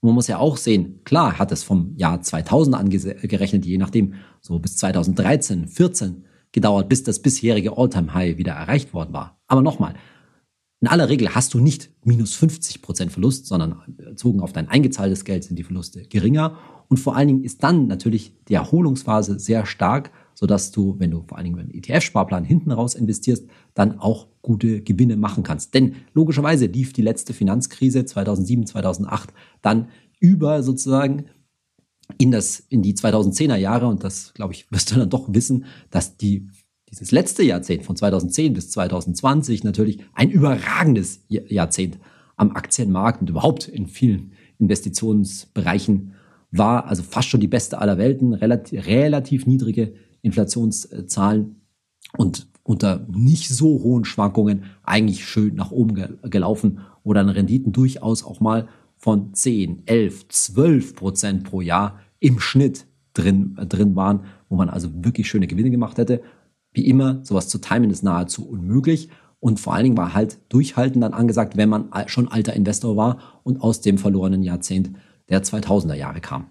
Und 0.00 0.08
man 0.08 0.14
muss 0.14 0.28
ja 0.28 0.38
auch 0.38 0.56
sehen, 0.56 1.00
klar 1.04 1.38
hat 1.38 1.52
es 1.52 1.62
vom 1.62 1.94
Jahr 1.96 2.20
2000 2.20 2.76
angerechnet, 2.76 3.64
je 3.64 3.78
nachdem, 3.78 4.14
so 4.40 4.58
bis 4.58 4.76
2013, 4.76 5.68
14 5.68 6.24
gedauert, 6.52 6.88
bis 6.88 7.02
das 7.02 7.20
bisherige 7.20 7.76
All-Time-High 7.76 8.36
wieder 8.36 8.52
erreicht 8.52 8.92
worden 8.92 9.12
war. 9.12 9.40
Aber 9.46 9.62
nochmal, 9.62 9.94
in 10.80 10.88
aller 10.88 11.08
Regel 11.08 11.34
hast 11.34 11.54
du 11.54 11.60
nicht 11.60 11.90
minus 12.04 12.34
50 12.34 12.82
Prozent 12.82 13.10
Verlust, 13.10 13.46
sondern 13.46 13.82
bezogen 13.86 14.40
auf 14.40 14.52
dein 14.52 14.68
eingezahltes 14.68 15.24
Geld 15.24 15.44
sind 15.44 15.58
die 15.58 15.62
Verluste 15.62 16.02
geringer. 16.02 16.58
Und 16.88 16.98
vor 16.98 17.16
allen 17.16 17.28
Dingen 17.28 17.44
ist 17.44 17.62
dann 17.62 17.86
natürlich 17.86 18.34
die 18.48 18.54
Erholungsphase 18.54 19.38
sehr 19.38 19.64
stark, 19.64 20.10
sodass 20.34 20.70
du, 20.70 20.96
wenn 20.98 21.10
du 21.10 21.22
vor 21.26 21.38
allen 21.38 21.44
Dingen 21.44 21.58
einen 21.58 21.70
ETF-Sparplan 21.70 22.44
hinten 22.44 22.72
raus 22.72 22.94
investierst, 22.94 23.46
dann 23.74 23.98
auch 23.98 24.26
gute 24.42 24.82
Gewinne 24.82 25.16
machen 25.16 25.42
kannst. 25.42 25.74
Denn 25.74 25.96
logischerweise 26.12 26.66
lief 26.66 26.92
die 26.92 27.02
letzte 27.02 27.32
Finanzkrise 27.32 28.04
2007, 28.04 28.66
2008 28.66 29.32
dann 29.62 29.88
über 30.20 30.62
sozusagen 30.62 31.26
in 32.18 32.30
das, 32.30 32.60
in 32.68 32.82
die 32.82 32.94
2010er 32.94 33.56
Jahre 33.56 33.86
und 33.86 34.04
das, 34.04 34.34
glaube 34.34 34.52
ich, 34.52 34.70
wirst 34.70 34.90
du 34.90 34.96
dann 34.96 35.10
doch 35.10 35.32
wissen, 35.32 35.64
dass 35.90 36.16
die, 36.16 36.48
dieses 36.90 37.12
letzte 37.12 37.42
Jahrzehnt 37.42 37.84
von 37.84 37.96
2010 37.96 38.52
bis 38.52 38.70
2020 38.70 39.64
natürlich 39.64 40.00
ein 40.12 40.30
überragendes 40.30 41.24
Jahrzehnt 41.28 41.98
am 42.36 42.50
Aktienmarkt 42.52 43.20
und 43.20 43.30
überhaupt 43.30 43.68
in 43.68 43.86
vielen 43.86 44.32
Investitionsbereichen 44.58 46.14
war, 46.50 46.86
also 46.86 47.02
fast 47.02 47.28
schon 47.28 47.40
die 47.40 47.48
beste 47.48 47.78
aller 47.78 47.98
Welten, 47.98 48.32
relativ, 48.32 48.86
relativ 48.86 49.46
niedrige 49.46 49.94
Inflationszahlen 50.24 51.56
und 52.16 52.48
unter 52.62 53.06
nicht 53.10 53.48
so 53.50 53.82
hohen 53.82 54.04
Schwankungen 54.04 54.64
eigentlich 54.82 55.26
schön 55.26 55.54
nach 55.54 55.70
oben 55.70 55.94
gelaufen, 56.22 56.80
wo 57.04 57.12
dann 57.12 57.28
Renditen 57.28 57.72
durchaus 57.72 58.24
auch 58.24 58.40
mal 58.40 58.68
von 58.96 59.34
10, 59.34 59.82
11, 59.86 60.28
12 60.28 60.96
Prozent 60.96 61.44
pro 61.44 61.60
Jahr 61.60 62.00
im 62.20 62.40
Schnitt 62.40 62.86
drin, 63.12 63.56
äh, 63.60 63.66
drin 63.66 63.94
waren, 63.96 64.24
wo 64.48 64.56
man 64.56 64.70
also 64.70 64.88
wirklich 65.04 65.28
schöne 65.28 65.46
Gewinne 65.46 65.70
gemacht 65.70 65.98
hätte. 65.98 66.22
Wie 66.72 66.86
immer, 66.86 67.20
sowas 67.22 67.48
zu 67.48 67.58
timen 67.58 67.90
ist 67.90 68.02
nahezu 68.02 68.48
unmöglich. 68.48 69.10
Und 69.40 69.60
vor 69.60 69.74
allen 69.74 69.84
Dingen 69.84 69.96
war 69.98 70.14
halt 70.14 70.38
Durchhalten 70.48 71.02
dann 71.02 71.12
angesagt, 71.12 71.58
wenn 71.58 71.68
man 71.68 71.90
schon 72.06 72.28
alter 72.28 72.54
Investor 72.54 72.96
war 72.96 73.18
und 73.42 73.60
aus 73.60 73.82
dem 73.82 73.98
verlorenen 73.98 74.42
Jahrzehnt 74.42 74.90
der 75.28 75.42
2000er 75.42 75.94
Jahre 75.94 76.22
kam. 76.22 76.46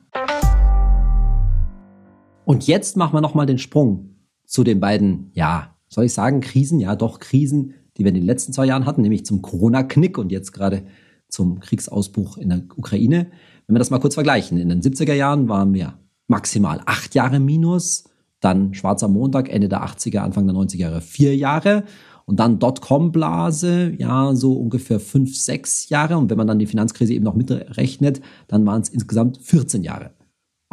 Und 2.45 2.67
jetzt 2.67 2.97
machen 2.97 3.13
wir 3.13 3.21
nochmal 3.21 3.45
den 3.45 3.57
Sprung 3.57 4.15
zu 4.45 4.63
den 4.63 4.79
beiden, 4.79 5.31
ja, 5.33 5.75
soll 5.87 6.05
ich 6.05 6.13
sagen, 6.13 6.41
Krisen, 6.41 6.79
ja 6.79 6.95
doch 6.95 7.19
Krisen, 7.19 7.73
die 7.97 8.03
wir 8.03 8.09
in 8.09 8.15
den 8.15 8.25
letzten 8.25 8.53
zwei 8.53 8.65
Jahren 8.65 8.85
hatten, 8.85 9.01
nämlich 9.01 9.25
zum 9.25 9.41
Corona-Knick 9.41 10.17
und 10.17 10.31
jetzt 10.31 10.51
gerade 10.51 10.83
zum 11.29 11.59
Kriegsausbruch 11.59 12.37
in 12.37 12.49
der 12.49 12.63
Ukraine. 12.75 13.27
Wenn 13.67 13.75
wir 13.75 13.79
das 13.79 13.91
mal 13.91 13.99
kurz 13.99 14.15
vergleichen, 14.15 14.57
in 14.57 14.69
den 14.69 14.81
70er 14.81 15.13
Jahren 15.13 15.47
waren 15.47 15.73
wir 15.73 15.93
maximal 16.27 16.81
acht 16.85 17.15
Jahre 17.15 17.39
minus, 17.39 18.05
dann 18.39 18.73
schwarzer 18.73 19.07
Montag, 19.07 19.49
Ende 19.49 19.69
der 19.69 19.85
80er, 19.85 20.19
Anfang 20.19 20.45
der 20.45 20.55
90er 20.55 20.77
Jahre 20.77 21.01
vier 21.01 21.35
Jahre 21.35 21.83
und 22.25 22.39
dann 22.39 22.59
Dotcom-Blase, 22.59 23.93
ja, 23.97 24.35
so 24.35 24.53
ungefähr 24.53 24.99
fünf, 24.99 25.35
sechs 25.37 25.89
Jahre. 25.89 26.17
Und 26.17 26.29
wenn 26.29 26.37
man 26.37 26.47
dann 26.47 26.59
die 26.59 26.65
Finanzkrise 26.65 27.13
eben 27.13 27.23
noch 27.23 27.35
mitrechnet, 27.35 28.21
dann 28.47 28.65
waren 28.65 28.81
es 28.81 28.89
insgesamt 28.89 29.37
14 29.37 29.83
Jahre 29.83 30.11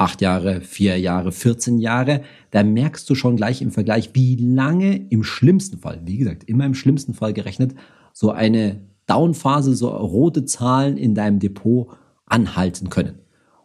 acht 0.00 0.22
Jahre, 0.22 0.62
vier 0.62 0.98
Jahre, 0.98 1.30
14 1.30 1.78
Jahre, 1.78 2.22
da 2.52 2.62
merkst 2.62 3.08
du 3.08 3.14
schon 3.14 3.36
gleich 3.36 3.60
im 3.60 3.70
Vergleich, 3.70 4.10
wie 4.14 4.34
lange 4.36 4.96
im 4.96 5.22
schlimmsten 5.22 5.78
Fall, 5.78 6.00
wie 6.06 6.16
gesagt, 6.16 6.44
immer 6.44 6.64
im 6.64 6.74
schlimmsten 6.74 7.12
Fall 7.12 7.34
gerechnet, 7.34 7.74
so 8.14 8.30
eine 8.30 8.80
Downphase, 9.06 9.74
so 9.74 9.88
rote 9.88 10.46
Zahlen 10.46 10.96
in 10.96 11.14
deinem 11.14 11.38
Depot 11.38 11.88
anhalten 12.24 12.88
können. 12.88 13.18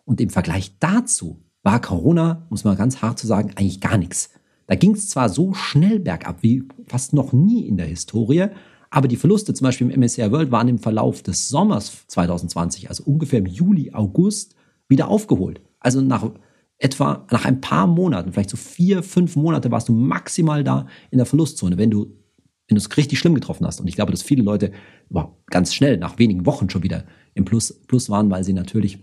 Und 0.04 0.20
im 0.20 0.30
Vergleich 0.30 0.78
dazu 0.80 1.40
war 1.64 1.80
Corona, 1.80 2.46
muss 2.50 2.66
man 2.66 2.76
ganz 2.76 3.02
hart 3.02 3.18
zu 3.18 3.28
sagen, 3.28 3.52
eigentlich 3.56 3.80
gar 3.80 3.98
nichts. 3.98 4.30
Da 4.68 4.76
ging 4.76 4.94
es 4.94 5.08
zwar 5.08 5.30
so 5.30 5.54
schnell 5.54 6.00
bergab 6.00 6.44
wie 6.44 6.64
fast 6.86 7.14
noch 7.14 7.32
nie 7.32 7.66
in 7.66 7.78
der 7.78 7.88
Historie, 7.88 8.48
aber 8.90 9.08
die 9.08 9.16
Verluste 9.16 9.54
zum 9.54 9.66
Beispiel 9.66 9.90
im 9.90 10.02
MSCI 10.02 10.32
World 10.32 10.52
waren 10.52 10.68
im 10.68 10.80
Verlauf 10.80 11.24
des 11.24 11.48
Sommers 11.48 12.06
2020, 12.08 12.90
also 12.90 13.04
ungefähr 13.06 13.40
im 13.40 13.46
Juli, 13.46 13.94
August, 13.94 14.56
wieder 14.90 15.08
aufgeholt. 15.08 15.62
Also 15.86 16.02
nach 16.02 16.32
etwa 16.80 17.28
nach 17.30 17.46
ein 17.46 17.62
paar 17.62 17.86
Monaten, 17.86 18.34
vielleicht 18.34 18.50
so 18.50 18.58
vier, 18.58 19.04
fünf 19.04 19.36
Monate, 19.36 19.70
warst 19.70 19.88
du 19.88 19.94
maximal 19.94 20.64
da 20.64 20.88
in 21.12 21.20
der 21.20 21.28
Verlustzone, 21.28 21.78
wenn 21.78 21.92
du 21.92 22.08
wenn 22.68 22.76
du 22.76 22.82
es 22.82 22.98
richtig 22.98 23.20
schlimm 23.20 23.36
getroffen 23.36 23.68
hast. 23.68 23.80
Und 23.80 23.88
ich 23.88 23.94
glaube, 23.94 24.12
dass 24.12 24.24
viele 24.24 24.42
Leute 24.42 24.72
ganz 25.52 25.76
schnell 25.76 25.98
nach 25.98 26.18
wenigen 26.18 26.48
Wochen 26.48 26.72
schon 26.72 26.82
wieder 26.82 27.06
im 27.36 27.46
Plus, 27.46 27.72
Plus 27.86 28.10
waren, 28.10 28.32
weil 28.32 28.44
sie 28.44 28.54
natürlich 28.54 28.98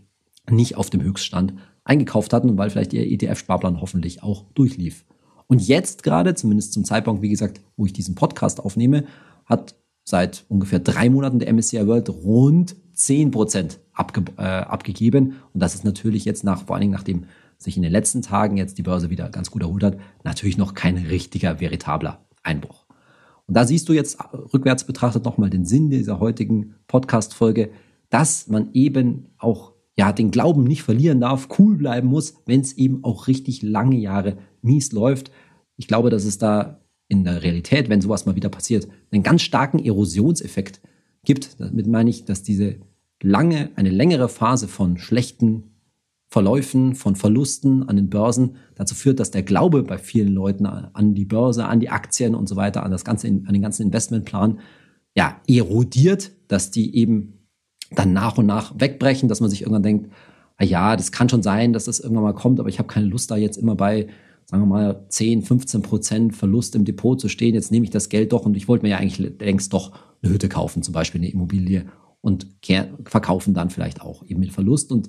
nicht 0.50 0.76
auf 0.76 0.90
dem 0.90 1.00
Höchststand 1.00 1.54
eingekauft 1.84 2.32
hatten 2.32 2.50
und 2.50 2.58
weil 2.58 2.70
vielleicht 2.70 2.92
ihr 2.92 3.06
ETF-Sparplan 3.06 3.80
hoffentlich 3.80 4.24
auch 4.24 4.50
durchlief. 4.54 5.04
Und 5.46 5.66
jetzt 5.68 6.02
gerade, 6.02 6.34
zumindest 6.34 6.72
zum 6.72 6.84
Zeitpunkt, 6.84 7.22
wie 7.22 7.28
gesagt, 7.28 7.60
wo 7.76 7.86
ich 7.86 7.92
diesen 7.92 8.16
Podcast 8.16 8.58
aufnehme, 8.58 9.04
hat 9.44 9.76
seit 10.02 10.44
ungefähr 10.48 10.80
drei 10.80 11.08
Monaten 11.08 11.38
der 11.38 11.52
MSCI 11.52 11.86
World 11.86 12.08
rund 12.10 12.74
10% 12.96 13.78
abge 13.92 14.24
äh, 14.38 14.42
abgegeben. 14.42 15.36
Und 15.52 15.60
das 15.60 15.74
ist 15.74 15.84
natürlich 15.84 16.24
jetzt 16.24 16.44
nach, 16.44 16.64
vor 16.66 16.76
allen 16.76 16.82
Dingen 16.82 16.92
nachdem 16.92 17.24
sich 17.58 17.76
in 17.76 17.82
den 17.82 17.92
letzten 17.92 18.22
Tagen 18.22 18.56
jetzt 18.56 18.78
die 18.78 18.82
Börse 18.82 19.10
wieder 19.10 19.28
ganz 19.28 19.50
gut 19.50 19.62
erholt 19.62 19.84
hat, 19.84 19.98
natürlich 20.24 20.58
noch 20.58 20.74
kein 20.74 20.96
richtiger, 20.96 21.60
veritabler 21.60 22.24
Einbruch. 22.42 22.86
Und 23.46 23.56
da 23.56 23.66
siehst 23.66 23.88
du 23.88 23.92
jetzt 23.92 24.18
rückwärts 24.52 24.84
betrachtet 24.84 25.24
nochmal 25.24 25.50
den 25.50 25.64
Sinn 25.64 25.90
dieser 25.90 26.20
heutigen 26.20 26.74
Podcast-Folge, 26.86 27.70
dass 28.10 28.48
man 28.48 28.70
eben 28.72 29.28
auch 29.38 29.72
ja, 29.96 30.12
den 30.12 30.30
Glauben 30.30 30.64
nicht 30.64 30.82
verlieren 30.82 31.20
darf, 31.20 31.48
cool 31.58 31.76
bleiben 31.76 32.08
muss, 32.08 32.34
wenn 32.46 32.60
es 32.60 32.72
eben 32.78 33.04
auch 33.04 33.26
richtig 33.26 33.62
lange 33.62 33.96
Jahre 33.96 34.38
mies 34.62 34.92
läuft. 34.92 35.30
Ich 35.76 35.86
glaube, 35.86 36.10
dass 36.10 36.24
es 36.24 36.38
da 36.38 36.80
in 37.08 37.24
der 37.24 37.42
Realität, 37.42 37.88
wenn 37.88 38.00
sowas 38.00 38.24
mal 38.24 38.36
wieder 38.36 38.48
passiert, 38.48 38.88
einen 39.10 39.22
ganz 39.22 39.42
starken 39.42 39.78
Erosionseffekt 39.78 40.80
gibt. 41.24 41.60
Damit 41.60 41.86
meine 41.86 42.10
ich, 42.10 42.24
dass 42.24 42.42
diese 42.42 42.76
lange, 43.22 43.70
eine 43.76 43.90
längere 43.90 44.28
Phase 44.28 44.68
von 44.68 44.98
schlechten 44.98 45.64
Verläufen, 46.28 46.94
von 46.94 47.14
Verlusten 47.14 47.88
an 47.88 47.96
den 47.96 48.08
Börsen 48.08 48.56
dazu 48.74 48.94
führt, 48.94 49.20
dass 49.20 49.30
der 49.30 49.42
Glaube 49.42 49.82
bei 49.82 49.98
vielen 49.98 50.32
Leuten 50.32 50.64
an 50.66 51.14
die 51.14 51.26
Börse, 51.26 51.66
an 51.66 51.78
die 51.78 51.90
Aktien 51.90 52.34
und 52.34 52.48
so 52.48 52.56
weiter, 52.56 52.82
an 52.84 52.90
das 52.90 53.04
ganze, 53.04 53.28
an 53.28 53.52
den 53.52 53.60
ganzen 53.62 53.82
Investmentplan, 53.82 54.60
ja, 55.14 55.40
erodiert, 55.46 56.30
dass 56.48 56.70
die 56.70 56.96
eben 56.96 57.34
dann 57.90 58.14
nach 58.14 58.38
und 58.38 58.46
nach 58.46 58.80
wegbrechen, 58.80 59.28
dass 59.28 59.40
man 59.40 59.50
sich 59.50 59.60
irgendwann 59.60 59.82
denkt, 59.82 60.10
ah 60.56 60.64
ja, 60.64 60.96
das 60.96 61.12
kann 61.12 61.28
schon 61.28 61.42
sein, 61.42 61.74
dass 61.74 61.84
das 61.84 62.00
irgendwann 62.00 62.24
mal 62.24 62.34
kommt, 62.34 62.60
aber 62.60 62.70
ich 62.70 62.78
habe 62.78 62.88
keine 62.88 63.06
Lust 63.06 63.30
da 63.30 63.36
jetzt 63.36 63.58
immer 63.58 63.74
bei, 63.74 64.08
sagen 64.52 64.64
wir 64.64 64.66
mal, 64.66 65.06
10, 65.08 65.42
15 65.42 65.80
Prozent 65.80 66.36
Verlust 66.36 66.76
im 66.76 66.84
Depot 66.84 67.18
zu 67.18 67.30
stehen. 67.30 67.54
Jetzt 67.54 67.72
nehme 67.72 67.84
ich 67.84 67.90
das 67.90 68.10
Geld 68.10 68.34
doch 68.34 68.44
und 68.44 68.54
ich 68.54 68.68
wollte 68.68 68.84
mir 68.84 68.90
ja 68.90 68.98
eigentlich 68.98 69.32
längst 69.40 69.72
doch 69.72 69.92
eine 70.22 70.30
Hütte 70.30 70.50
kaufen, 70.50 70.82
zum 70.82 70.92
Beispiel 70.92 71.22
eine 71.22 71.30
Immobilie 71.30 71.86
und 72.20 72.46
verkaufen 73.06 73.54
dann 73.54 73.70
vielleicht 73.70 74.02
auch 74.02 74.26
eben 74.26 74.40
mit 74.40 74.52
Verlust. 74.52 74.92
Und 74.92 75.08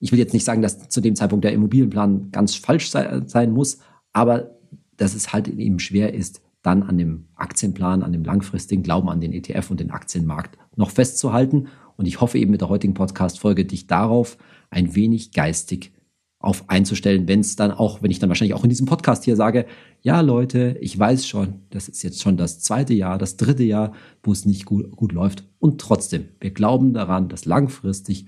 ich 0.00 0.12
will 0.12 0.18
jetzt 0.18 0.34
nicht 0.34 0.44
sagen, 0.44 0.60
dass 0.60 0.90
zu 0.90 1.00
dem 1.00 1.16
Zeitpunkt 1.16 1.46
der 1.46 1.54
Immobilienplan 1.54 2.30
ganz 2.30 2.56
falsch 2.56 2.90
sei, 2.90 3.22
sein 3.24 3.52
muss, 3.52 3.78
aber 4.12 4.58
dass 4.98 5.14
es 5.14 5.32
halt 5.32 5.48
eben 5.48 5.78
schwer 5.78 6.12
ist, 6.12 6.42
dann 6.60 6.82
an 6.82 6.98
dem 6.98 7.28
Aktienplan, 7.36 8.02
an 8.02 8.12
dem 8.12 8.22
langfristigen 8.22 8.82
Glauben 8.82 9.08
an 9.08 9.22
den 9.22 9.32
ETF 9.32 9.70
und 9.70 9.80
den 9.80 9.92
Aktienmarkt 9.92 10.58
noch 10.76 10.90
festzuhalten. 10.90 11.68
Und 11.96 12.04
ich 12.04 12.20
hoffe 12.20 12.38
eben 12.38 12.50
mit 12.50 12.60
der 12.60 12.68
heutigen 12.68 12.92
Podcast-Folge 12.92 13.64
dich 13.64 13.86
darauf 13.86 14.36
ein 14.68 14.94
wenig 14.94 15.32
geistig 15.32 15.92
auf 16.40 16.68
einzustellen, 16.70 17.26
wenn 17.26 17.40
es 17.40 17.56
dann 17.56 17.72
auch, 17.72 18.02
wenn 18.02 18.10
ich 18.10 18.20
dann 18.20 18.28
wahrscheinlich 18.28 18.54
auch 18.54 18.62
in 18.62 18.70
diesem 18.70 18.86
Podcast 18.86 19.24
hier 19.24 19.34
sage, 19.34 19.66
ja 20.02 20.20
Leute, 20.20 20.76
ich 20.80 20.96
weiß 20.96 21.26
schon, 21.26 21.62
das 21.70 21.88
ist 21.88 22.02
jetzt 22.02 22.22
schon 22.22 22.36
das 22.36 22.60
zweite 22.60 22.94
Jahr, 22.94 23.18
das 23.18 23.36
dritte 23.36 23.64
Jahr, 23.64 23.92
wo 24.22 24.30
es 24.32 24.46
nicht 24.46 24.64
gut, 24.64 24.92
gut 24.92 25.12
läuft. 25.12 25.44
Und 25.58 25.80
trotzdem, 25.80 26.28
wir 26.40 26.52
glauben 26.52 26.94
daran, 26.94 27.28
dass 27.28 27.44
langfristig 27.44 28.26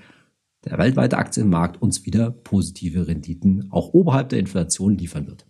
der 0.65 0.77
weltweite 0.77 1.19
Aktienmarkt 1.19 1.81
uns 1.81 2.05
wieder 2.05 2.31
positive 2.31 3.07
Renditen 3.07 3.69
auch 3.71 3.95
oberhalb 3.95 4.29
der 4.31 4.41
Inflation 4.41 4.99
liefern 4.99 5.27
wird. 5.27 5.47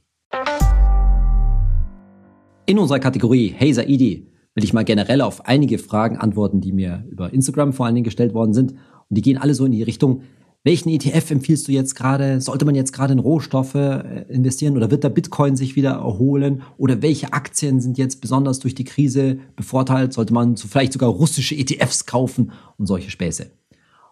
In 2.67 2.79
unserer 2.79 3.01
Kategorie 3.01 3.53
Hey 3.57 3.73
Saidi 3.73 4.29
will 4.55 4.65
ich 4.65 4.73
mal 4.73 4.85
generell 4.85 5.23
auf 5.23 5.47
einige 5.47 5.79
Fragen 5.79 6.19
antworten, 6.19 6.61
die 6.61 6.73
mir 6.73 7.05
über 7.09 7.33
Instagram 7.33 7.73
vor 7.73 7.87
allen 7.87 7.95
Dingen 7.95 8.05
gestellt 8.05 8.35
worden 8.35 8.53
sind. 8.53 8.73
Und 8.73 9.17
die 9.17 9.23
gehen 9.23 9.39
alle 9.39 9.55
so 9.55 9.65
in 9.65 9.73
die 9.73 9.83
Richtung, 9.83 10.23
welchen 10.63 10.91
ETF 10.91 11.31
empfiehlst 11.31 11.69
du 11.69 11.73
jetzt 11.73 11.95
gerade? 11.95 12.41
Sollte 12.41 12.67
man 12.67 12.75
jetzt 12.75 12.93
gerade 12.93 13.15
in 13.15 13.19
Rohstoffe 13.19 13.75
äh, 13.75 14.27
investieren 14.29 14.77
oder 14.77 14.91
wird 14.91 15.05
der 15.05 15.09
Bitcoin 15.09 15.57
sich 15.57 15.75
wieder 15.75 15.93
erholen? 15.93 16.63
Oder 16.77 17.01
welche 17.01 17.33
Aktien 17.33 17.81
sind 17.81 17.97
jetzt 17.97 18.21
besonders 18.21 18.59
durch 18.59 18.75
die 18.75 18.85
Krise 18.85 19.39
bevorteilt? 19.57 20.13
Sollte 20.13 20.35
man 20.35 20.57
vielleicht 20.57 20.93
sogar 20.93 21.09
russische 21.09 21.55
ETFs 21.55 22.05
kaufen 22.05 22.53
und 22.77 22.87
solche 22.87 23.11
Späße? 23.11 23.51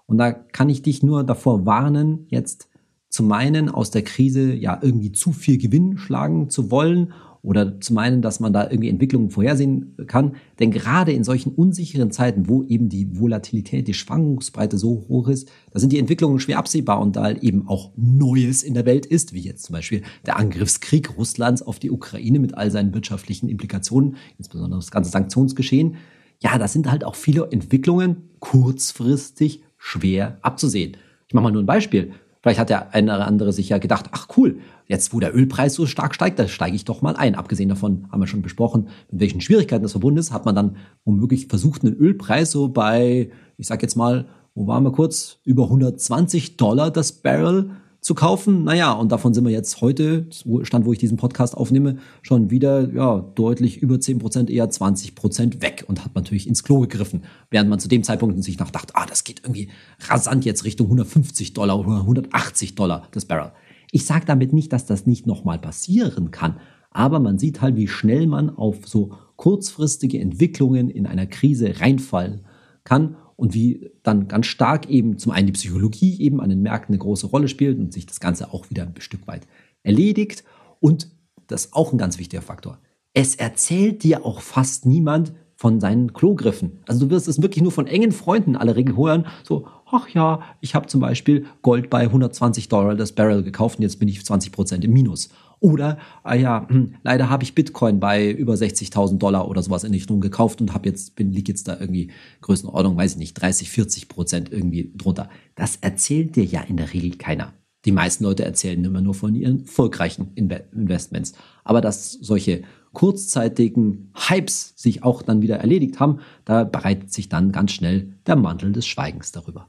Und 0.07 0.17
da 0.17 0.33
kann 0.33 0.71
ich 0.71 0.81
dich 0.81 1.03
nur 1.03 1.23
davor 1.23 1.67
warnen, 1.67 2.27
jetzt 2.29 2.69
zu 3.11 3.23
meinen, 3.23 3.69
aus 3.69 3.91
der 3.91 4.03
Krise 4.03 4.55
ja 4.55 4.79
irgendwie 4.81 5.13
zu 5.13 5.33
viel 5.33 5.59
Gewinn 5.59 5.99
schlagen 5.99 6.49
zu 6.49 6.71
wollen 6.71 7.13
oder 7.49 7.81
zu 7.81 7.95
meinen, 7.95 8.21
dass 8.21 8.41
man 8.41 8.53
da 8.53 8.71
irgendwie 8.71 8.91
Entwicklungen 8.91 9.31
vorhersehen 9.31 9.97
kann. 10.07 10.37
Denn 10.59 10.71
gerade 10.71 11.13
in 11.13 11.25
solchen 11.25 11.55
unsicheren 11.55 12.11
Zeiten, 12.11 12.47
wo 12.47 12.63
eben 12.65 12.91
die 12.91 13.19
Volatilität, 13.19 13.89
die 13.89 13.95
Schwankungsbreite 13.95 14.77
so 14.77 15.07
hoch 15.09 15.29
ist, 15.29 15.51
da 15.71 15.81
sind 15.81 15.91
die 15.91 15.99
Entwicklungen 15.99 16.41
schwer 16.41 16.59
absehbar 16.59 17.01
und 17.01 17.17
da 17.17 17.31
eben 17.33 17.67
auch 17.67 17.93
Neues 17.97 18.63
in 18.63 18.75
der 18.75 18.85
Welt 18.85 19.07
ist, 19.07 19.33
wie 19.33 19.41
jetzt 19.41 19.65
zum 19.65 19.73
Beispiel 19.73 20.03
der 20.27 20.39
Angriffskrieg 20.39 21.17
Russlands 21.17 21.63
auf 21.63 21.79
die 21.79 21.91
Ukraine 21.91 22.39
mit 22.39 22.55
all 22.55 22.71
seinen 22.71 22.93
wirtschaftlichen 22.93 23.49
Implikationen, 23.49 24.17
insbesondere 24.37 24.81
das 24.81 24.91
ganze 24.91 25.11
Sanktionsgeschehen. 25.11 25.97
Ja, 26.41 26.59
das 26.59 26.75
sind 26.75 26.91
halt 26.91 27.03
auch 27.03 27.15
viele 27.15 27.51
Entwicklungen 27.51 28.29
kurzfristig 28.41 29.63
schwer 29.79 30.37
abzusehen. 30.43 30.99
Ich 31.27 31.33
mache 31.33 31.45
mal 31.45 31.51
nur 31.51 31.63
ein 31.63 31.67
Beispiel. 31.67 32.13
Vielleicht 32.49 32.61
hat 32.61 32.71
der 32.71 32.95
eine 32.95 33.15
oder 33.15 33.27
andere 33.27 33.53
sich 33.53 33.69
ja 33.69 33.77
gedacht, 33.77 34.07
ach 34.13 34.27
cool, 34.39 34.61
jetzt 34.87 35.13
wo 35.13 35.21
der 35.21 35.37
Ölpreis 35.37 35.75
so 35.75 35.85
stark 35.85 36.15
steigt, 36.15 36.39
da 36.39 36.49
steige 36.49 36.75
ich 36.75 36.87
doch 36.87 37.03
mal 37.03 37.15
ein. 37.15 37.35
Abgesehen 37.35 37.69
davon 37.69 38.07
haben 38.11 38.21
wir 38.21 38.27
schon 38.27 38.41
besprochen, 38.41 38.89
mit 39.11 39.21
welchen 39.21 39.43
Schwierigkeiten 39.43 39.83
das 39.83 39.93
verbunden 39.93 40.19
ist, 40.19 40.33
hat 40.33 40.47
man 40.47 40.55
dann 40.55 40.77
womöglich 41.05 41.49
versucht, 41.49 41.85
einen 41.85 41.95
Ölpreis 41.95 42.51
so 42.51 42.69
bei, 42.69 43.31
ich 43.59 43.67
sag 43.67 43.83
jetzt 43.83 43.97
mal, 43.97 44.25
wo 44.55 44.67
waren 44.67 44.83
wir 44.83 44.93
kurz, 44.93 45.41
über 45.45 45.65
120 45.65 46.57
Dollar 46.57 46.91
das 46.91 47.13
Barrel 47.13 47.73
zu 48.01 48.15
kaufen. 48.15 48.65
Naja, 48.65 48.93
und 48.93 49.11
davon 49.11 49.35
sind 49.35 49.45
wir 49.45 49.51
jetzt 49.51 49.81
heute, 49.81 50.27
Stand, 50.63 50.87
wo 50.87 50.93
ich 50.93 50.99
diesen 50.99 51.17
Podcast 51.17 51.57
aufnehme, 51.57 51.99
schon 52.23 52.51
wieder 52.51 52.93
ja, 52.93 53.25
deutlich 53.35 53.79
über 53.79 54.01
10 54.01 54.19
Prozent, 54.19 54.51
eher 54.51 54.71
20 54.71 55.15
Prozent 55.15 55.63
weg 55.63 55.85
und 55.89 56.05
hat 56.05 56.15
natürlich 56.15 56.47
ins 56.47 56.63
Klo 56.63 56.81
gegriffen. 56.81 57.25
Während 57.51 57.69
man 57.69 57.81
zu 57.81 57.89
dem 57.89 58.03
Zeitpunkt 58.03 58.43
sich 58.43 58.59
noch 58.59 58.71
dachte, 58.71 58.95
ah, 58.97 59.07
das 59.07 59.25
geht 59.25 59.41
irgendwie 59.41 59.69
rasant 60.09 60.45
jetzt 60.45 60.65
Richtung 60.65 60.87
150 60.87 61.53
Dollar 61.55 61.79
oder 61.79 62.01
180 62.01 62.75
Dollar 62.75 63.09
das 63.11 63.25
Barrel. 63.25 63.53
Ich 63.91 64.07
sage 64.07 64.27
damit 64.27 64.53
nicht, 64.53 64.73
dass 64.73 64.87
das 64.87 65.07
nicht 65.07 65.27
nochmal 65.27 65.59
passieren 65.59 66.31
kann, 66.31 66.59
aber 66.91 67.21
man 67.21 67.39
sieht 67.39 67.61
halt, 67.61 67.77
wie 67.77 67.89
schnell 67.89 68.27
man 68.27 68.51
auf 68.51 68.87
so 68.87 69.13
kurzfristige 69.37 70.21
Entwicklungen 70.21 70.91
in 70.91 71.07
einer 71.07 71.27
Krise 71.27 71.81
reinfallen 71.81 72.45
kann 72.85 73.17
und 73.39 73.55
wie 73.55 73.93
dann 74.03 74.27
ganz 74.27 74.47
stark 74.47 74.91
eben 74.91 75.17
zum 75.17 75.31
einen 75.31 75.47
die 75.47 75.53
Psychologie 75.53 76.21
eben 76.21 76.41
an 76.41 76.51
den 76.51 76.61
Märkten 76.61 76.93
eine 76.93 76.99
große 76.99 77.29
Rolle 77.29 77.47
spielt 77.47 77.79
und 77.79 77.93
sich 77.93 78.05
das 78.05 78.19
Ganze 78.19 78.53
auch 78.53 78.69
wieder 78.69 78.83
ein 78.83 78.95
Stück 78.99 79.29
weit 79.29 79.47
erledigt. 79.85 80.43
Und 80.81 81.09
das 81.47 81.67
ist 81.67 81.75
auch 81.75 81.93
ein 81.93 81.99
ganz 81.99 82.19
wichtiger 82.19 82.43
Faktor. 82.43 82.81
Es 83.15 83.37
erzählt 83.37 84.03
dir 84.03 84.27
auch 84.27 84.41
fast 84.41 84.87
niemand 84.87 85.33
von 85.55 85.79
seinen 85.81 86.13
Klogriffen. 86.13 86.81
Also 86.89 87.07
du 87.07 87.11
wirst 87.11 87.29
es 87.29 87.41
wirklich 87.41 87.63
nur 87.63 87.71
von 87.71 87.87
engen 87.87 88.11
Freunden 88.11 88.57
alle 88.57 88.75
Regel 88.75 88.97
hören, 88.97 89.27
so, 89.45 89.69
ach 89.87 90.09
ja, 90.09 90.41
ich 90.61 90.75
habe 90.75 90.89
zum 90.89 91.01
Beispiel 91.01 91.47
Gold 91.63 91.91
bei 91.91 92.03
120 92.03 92.69
Dollar 92.69 92.97
das 92.97 93.13
Barrel 93.13 93.45
gekauft 93.45 93.79
und 93.79 93.85
jetzt 93.85 94.01
bin 94.01 94.09
ich 94.09 94.25
20 94.25 94.51
Prozent 94.51 94.85
im 94.85 94.93
Minus. 94.93 95.31
Oder, 95.61 95.99
ah 96.23 96.35
ja, 96.35 96.67
hm, 96.69 96.95
leider 97.03 97.29
habe 97.31 97.43
ich 97.43 97.55
Bitcoin 97.55 97.99
bei 97.99 98.31
über 98.31 98.55
60.000 98.55 99.19
Dollar 99.19 99.49
oder 99.49 99.63
sowas 99.63 99.85
in 99.85 99.93
Richtung 99.93 100.21
gekauft 100.21 100.61
und 100.61 100.73
habe 100.73 100.89
jetzt, 100.89 101.17
bin, 101.17 101.33
liegt 101.33 101.49
jetzt 101.49 101.67
da 101.67 101.79
irgendwie 101.79 102.11
Größenordnung, 102.43 102.97
weiß 102.97 103.13
ich 103.13 103.19
nicht, 103.19 103.35
30, 103.35 103.71
40 103.71 104.09
Prozent 104.09 104.53
irgendwie 104.53 104.93
drunter. 104.97 105.29
Das 105.55 105.77
erzählt 105.77 106.37
dir 106.37 106.45
ja 106.45 106.61
in 106.61 106.77
der 106.77 106.93
Regel 106.93 107.17
keiner. 107.17 107.53
Die 107.85 107.93
meisten 107.93 108.25
Leute 108.25 108.45
erzählen 108.45 108.85
immer 108.85 109.01
nur 109.01 109.15
von 109.15 109.35
ihren 109.35 109.61
erfolgreichen 109.61 110.33
Investments. 110.35 111.33
Aber 111.65 111.81
dass 111.81 112.13
solche 112.13 112.63
kurzzeitigen 112.93 114.13
Hypes 114.15 114.75
sich 114.77 115.05
auch 115.05 115.23
dann 115.23 115.43
wieder 115.43 115.57
erledigt 115.59 116.01
haben, 116.01 116.21
da 116.45 116.65
bereitet 116.65 117.13
sich 117.13 117.29
dann 117.29 117.53
ganz 117.53 117.73
schnell 117.73 118.15
der 118.27 118.37
Mantel 118.37 118.73
des 118.73 118.87
Schweigens 118.87 119.33
darüber. 119.33 119.69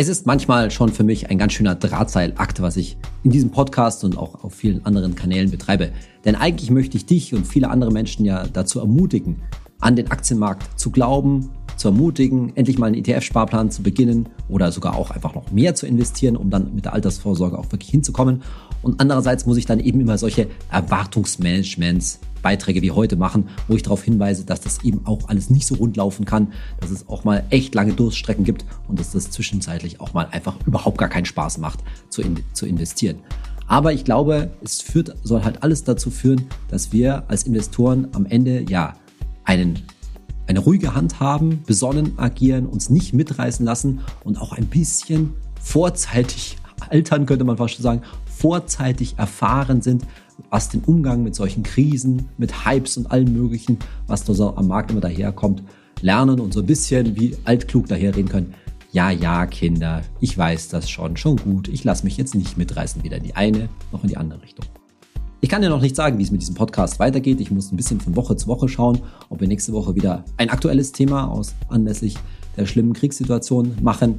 Es 0.00 0.08
ist 0.08 0.24
manchmal 0.24 0.70
schon 0.70 0.88
für 0.88 1.04
mich 1.04 1.28
ein 1.28 1.36
ganz 1.36 1.52
schöner 1.52 1.74
Drahtseilakt, 1.74 2.62
was 2.62 2.78
ich 2.78 2.96
in 3.22 3.32
diesem 3.32 3.50
Podcast 3.50 4.02
und 4.02 4.16
auch 4.16 4.44
auf 4.44 4.54
vielen 4.54 4.86
anderen 4.86 5.14
Kanälen 5.14 5.50
betreibe. 5.50 5.90
Denn 6.24 6.36
eigentlich 6.36 6.70
möchte 6.70 6.96
ich 6.96 7.04
dich 7.04 7.34
und 7.34 7.46
viele 7.46 7.68
andere 7.68 7.92
Menschen 7.92 8.24
ja 8.24 8.46
dazu 8.50 8.80
ermutigen, 8.80 9.42
an 9.78 9.96
den 9.96 10.10
Aktienmarkt 10.10 10.80
zu 10.80 10.90
glauben, 10.90 11.50
zu 11.76 11.88
ermutigen, 11.88 12.56
endlich 12.56 12.78
mal 12.78 12.86
einen 12.86 12.94
ETF-Sparplan 12.94 13.70
zu 13.70 13.82
beginnen 13.82 14.30
oder 14.48 14.72
sogar 14.72 14.96
auch 14.96 15.10
einfach 15.10 15.34
noch 15.34 15.52
mehr 15.52 15.74
zu 15.74 15.86
investieren, 15.86 16.38
um 16.38 16.48
dann 16.48 16.74
mit 16.74 16.86
der 16.86 16.94
Altersvorsorge 16.94 17.58
auch 17.58 17.70
wirklich 17.70 17.90
hinzukommen. 17.90 18.40
Und 18.80 19.02
andererseits 19.02 19.44
muss 19.44 19.58
ich 19.58 19.66
dann 19.66 19.80
eben 19.80 20.00
immer 20.00 20.16
solche 20.16 20.46
Erwartungsmanagements 20.70 22.20
Beiträge 22.42 22.82
wie 22.82 22.90
heute 22.90 23.16
machen, 23.16 23.48
wo 23.68 23.74
ich 23.74 23.82
darauf 23.82 24.02
hinweise, 24.02 24.44
dass 24.44 24.60
das 24.60 24.82
eben 24.84 25.06
auch 25.06 25.28
alles 25.28 25.50
nicht 25.50 25.66
so 25.66 25.76
rund 25.76 25.96
laufen 25.96 26.24
kann, 26.24 26.52
dass 26.80 26.90
es 26.90 27.08
auch 27.08 27.24
mal 27.24 27.44
echt 27.50 27.74
lange 27.74 27.92
Durststrecken 27.92 28.44
gibt 28.44 28.64
und 28.88 28.98
dass 28.98 29.12
das 29.12 29.30
zwischenzeitlich 29.30 30.00
auch 30.00 30.14
mal 30.14 30.28
einfach 30.30 30.56
überhaupt 30.66 30.98
gar 30.98 31.08
keinen 31.08 31.26
Spaß 31.26 31.58
macht 31.58 31.80
zu, 32.08 32.22
in, 32.22 32.40
zu 32.52 32.66
investieren. 32.66 33.18
Aber 33.70 33.92
ich 33.92 34.04
glaube, 34.04 34.50
es 34.64 34.80
führt, 34.80 35.14
soll 35.22 35.44
halt 35.44 35.62
alles 35.62 35.84
dazu 35.84 36.10
führen, 36.10 36.46
dass 36.68 36.92
wir 36.92 37.22
als 37.28 37.44
Investoren 37.44 38.08
am 38.12 38.26
Ende 38.26 38.64
ja 38.68 38.94
einen, 39.44 39.82
eine 40.48 40.58
ruhige 40.58 40.96
Hand 40.96 41.20
haben, 41.20 41.62
besonnen 41.66 42.18
agieren, 42.18 42.66
uns 42.66 42.90
nicht 42.90 43.14
mitreißen 43.14 43.64
lassen 43.64 44.00
und 44.24 44.40
auch 44.40 44.52
ein 44.52 44.66
bisschen 44.66 45.34
vorzeitig 45.62 46.56
altern, 46.90 47.26
könnte 47.26 47.44
man 47.44 47.58
fast 47.58 47.74
schon 47.74 47.84
sagen, 47.84 48.02
vorzeitig 48.40 49.18
erfahren 49.18 49.82
sind, 49.82 50.04
was 50.48 50.70
den 50.70 50.82
Umgang 50.84 51.22
mit 51.22 51.34
solchen 51.34 51.62
Krisen, 51.62 52.28
mit 52.38 52.64
Hypes 52.64 52.96
und 52.96 53.10
allem 53.10 53.32
Möglichen, 53.32 53.78
was 54.06 54.24
da 54.24 54.32
so 54.32 54.56
am 54.56 54.68
Markt 54.68 54.90
immer 54.90 55.00
daherkommt, 55.00 55.62
lernen 56.00 56.40
und 56.40 56.54
so 56.54 56.60
ein 56.60 56.66
bisschen 56.66 57.16
wie 57.16 57.36
altklug 57.44 57.86
daherreden 57.86 58.28
können. 58.28 58.54
Ja, 58.92 59.10
ja, 59.10 59.46
Kinder, 59.46 60.02
ich 60.20 60.36
weiß 60.36 60.68
das 60.68 60.90
schon, 60.90 61.16
schon 61.16 61.36
gut. 61.36 61.68
Ich 61.68 61.84
lasse 61.84 62.04
mich 62.04 62.16
jetzt 62.16 62.34
nicht 62.34 62.56
mitreißen, 62.56 63.04
weder 63.04 63.18
in 63.18 63.22
die 63.22 63.36
eine 63.36 63.68
noch 63.92 64.02
in 64.02 64.08
die 64.08 64.16
andere 64.16 64.42
Richtung. 64.42 64.64
Ich 65.42 65.48
kann 65.48 65.62
ja 65.62 65.68
noch 65.68 65.80
nicht 65.80 65.96
sagen, 65.96 66.18
wie 66.18 66.22
es 66.22 66.30
mit 66.30 66.40
diesem 66.40 66.54
Podcast 66.54 66.98
weitergeht. 66.98 67.40
Ich 67.40 67.50
muss 67.50 67.70
ein 67.70 67.76
bisschen 67.76 68.00
von 68.00 68.16
Woche 68.16 68.36
zu 68.36 68.46
Woche 68.46 68.68
schauen, 68.68 69.00
ob 69.28 69.40
wir 69.40 69.48
nächste 69.48 69.72
Woche 69.72 69.94
wieder 69.94 70.24
ein 70.38 70.50
aktuelles 70.50 70.92
Thema 70.92 71.30
aus 71.30 71.54
anlässlich 71.68 72.16
der 72.56 72.66
schlimmen 72.66 72.92
Kriegssituation 72.92 73.76
machen, 73.80 74.16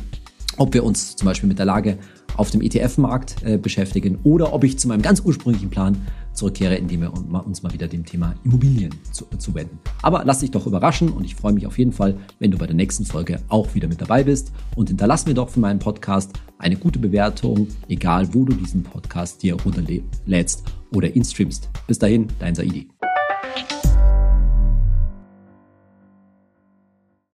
ob 0.58 0.74
wir 0.74 0.84
uns 0.84 1.16
zum 1.16 1.26
Beispiel 1.26 1.50
mit 1.50 1.60
der 1.60 1.66
Lage 1.66 1.98
auf 2.38 2.50
dem 2.50 2.62
ETF-Markt 2.62 3.44
äh, 3.44 3.58
beschäftigen 3.58 4.20
oder 4.24 4.54
ob 4.54 4.64
ich 4.64 4.80
zu 4.80 4.88
meinem 4.88 5.02
ganz 5.02 5.22
ursprünglichen 5.22 5.70
Plan 5.70 5.98
zurückkehre, 6.34 6.76
indem 6.76 7.02
wir 7.02 7.14
uns 7.14 7.62
mal 7.62 7.74
wieder 7.74 7.88
dem 7.88 8.06
Thema 8.06 8.36
Immobilien 8.44 8.94
zu, 9.12 9.26
zuwenden. 9.38 9.80
Aber 10.02 10.24
lass 10.26 10.40
dich 10.40 10.52
doch 10.52 10.66
überraschen 10.66 11.10
und 11.10 11.26
ich 11.26 11.36
freue 11.36 11.54
mich 11.54 11.68
auf 11.68 11.78
jeden 11.78 11.92
Fall, 11.92 12.18
wenn 12.40 12.52
du 12.52 12.58
bei 12.58 12.68
der 12.68 12.76
nächsten 12.76 13.06
Folge 13.06 13.40
auch 13.50 13.74
wieder 13.76 13.88
mit 13.88 14.02
dabei 14.02 14.24
bist 14.24 14.52
und 14.76 14.88
hinterlass 14.88 15.26
mir 15.26 15.34
doch 15.34 15.50
für 15.50 15.60
meinen 15.60 15.80
Podcast 15.80 16.32
eine 16.58 16.78
gute 16.78 17.00
Bewertung, 17.00 17.68
egal 17.90 18.34
wo 18.34 18.46
du 18.46 18.54
diesen 18.54 18.84
Podcast 18.84 19.44
dir 19.44 19.56
runterlädst 19.56 20.64
oder 20.94 21.14
ihn 21.14 21.26
streamst. 21.26 21.70
Bis 21.88 22.00
dahin, 22.00 22.28
dein 22.40 22.56
Saidi. 22.56 22.88